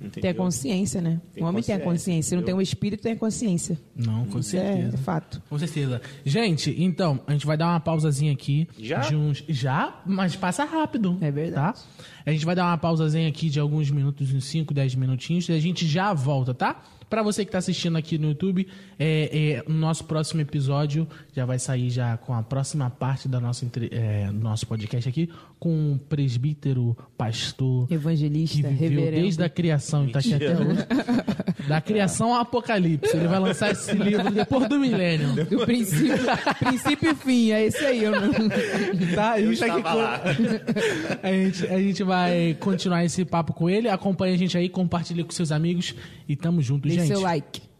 Entendeu? 0.00 0.22
Tem 0.22 0.30
a 0.32 0.34
consciência, 0.34 1.00
né? 1.00 1.20
Tem 1.32 1.42
o 1.42 1.46
homem 1.46 1.62
tem 1.62 1.74
a 1.74 1.78
consciência. 1.78 2.30
Se 2.30 2.36
não 2.36 2.42
tem 2.42 2.52
o 2.52 2.60
espírito, 2.60 3.02
tem 3.02 3.12
a 3.12 3.16
consciência. 3.16 3.78
Não, 3.94 4.26
com 4.26 4.40
Isso 4.40 4.56
é, 4.56 4.60
certeza. 4.60 4.94
é 4.96 4.98
fato. 4.98 5.42
Com 5.48 5.58
certeza. 5.58 6.02
Gente, 6.24 6.74
então, 6.82 7.20
a 7.26 7.32
gente 7.32 7.46
vai 7.46 7.56
dar 7.56 7.68
uma 7.68 7.80
pausazinha 7.80 8.32
aqui. 8.32 8.66
Já? 8.78 8.98
De 9.00 9.14
uns... 9.14 9.44
Já, 9.48 10.02
mas 10.04 10.34
passa 10.36 10.64
rápido. 10.64 11.16
É 11.20 11.30
verdade. 11.30 11.78
Tá? 11.78 11.84
A 12.26 12.30
gente 12.30 12.44
vai 12.46 12.54
dar 12.54 12.64
uma 12.64 12.78
pausazinha 12.78 13.28
aqui 13.28 13.50
de 13.50 13.60
alguns 13.60 13.90
minutos, 13.90 14.32
uns 14.32 14.44
5, 14.46 14.72
10 14.72 14.94
minutinhos, 14.94 15.48
e 15.48 15.52
a 15.52 15.58
gente 15.60 15.86
já 15.86 16.12
volta, 16.14 16.54
tá? 16.54 16.82
Para 17.10 17.22
você 17.22 17.44
que 17.44 17.50
está 17.50 17.58
assistindo 17.58 17.96
aqui 17.96 18.16
no 18.18 18.28
YouTube, 18.28 18.66
é, 18.98 19.60
é, 19.60 19.70
no 19.70 19.78
nosso 19.78 20.04
próximo 20.04 20.40
episódio 20.40 21.06
já 21.34 21.44
vai 21.44 21.58
sair 21.58 21.90
já 21.90 22.16
com 22.16 22.32
a 22.32 22.42
próxima 22.42 22.88
parte 22.90 23.28
da 23.28 23.38
nossa, 23.38 23.64
é, 23.90 24.26
do 24.28 24.40
nosso 24.40 24.66
podcast 24.66 25.08
aqui, 25.08 25.28
com 25.58 25.92
um 25.92 25.98
presbítero, 25.98 26.96
pastor, 27.16 27.86
evangelista, 27.92 28.56
que 28.56 28.74
viveu 28.74 28.88
reverendo. 28.88 29.22
desde 29.22 29.42
a 29.44 29.48
criação 29.48 30.04
e 30.04 30.06
está 30.06 30.18
aqui 30.18 30.34
até 30.34 30.56
hoje. 30.56 30.86
Da 31.68 31.80
criação 31.80 32.34
ao 32.34 32.40
apocalipse. 32.40 33.16
Ele 33.16 33.28
vai 33.28 33.38
lançar 33.38 33.70
esse 33.70 33.92
livro 33.94 34.30
depois 34.30 34.68
do 34.68 34.78
milênio. 34.78 35.34
Do 35.46 35.64
princípio, 35.64 36.18
princípio 36.58 37.10
e 37.10 37.14
fim, 37.14 37.50
é 37.52 37.66
esse 37.66 37.84
aí. 37.84 38.02
Eu 38.04 38.12
não... 38.12 38.30
Tá, 39.14 39.32
a 39.32 39.40
gente, 39.40 39.58
tá 39.60 39.66
aqui 39.66 39.82
com- 39.82 41.18
a, 41.22 41.32
gente, 41.32 41.66
a 41.66 41.78
gente 41.78 42.02
vai 42.02 42.13
continuar 42.60 43.04
esse 43.04 43.24
papo 43.24 43.52
com 43.52 43.68
ele. 43.68 43.88
Acompanhe 43.88 44.34
a 44.34 44.38
gente 44.38 44.56
aí, 44.56 44.68
compartilhe 44.68 45.24
com 45.24 45.30
seus 45.32 45.52
amigos 45.52 45.94
e 46.28 46.36
tamo 46.36 46.60
junto, 46.62 46.88
Deixe 46.88 47.00
gente. 47.00 47.08
seu 47.08 47.20
like. 47.20 47.73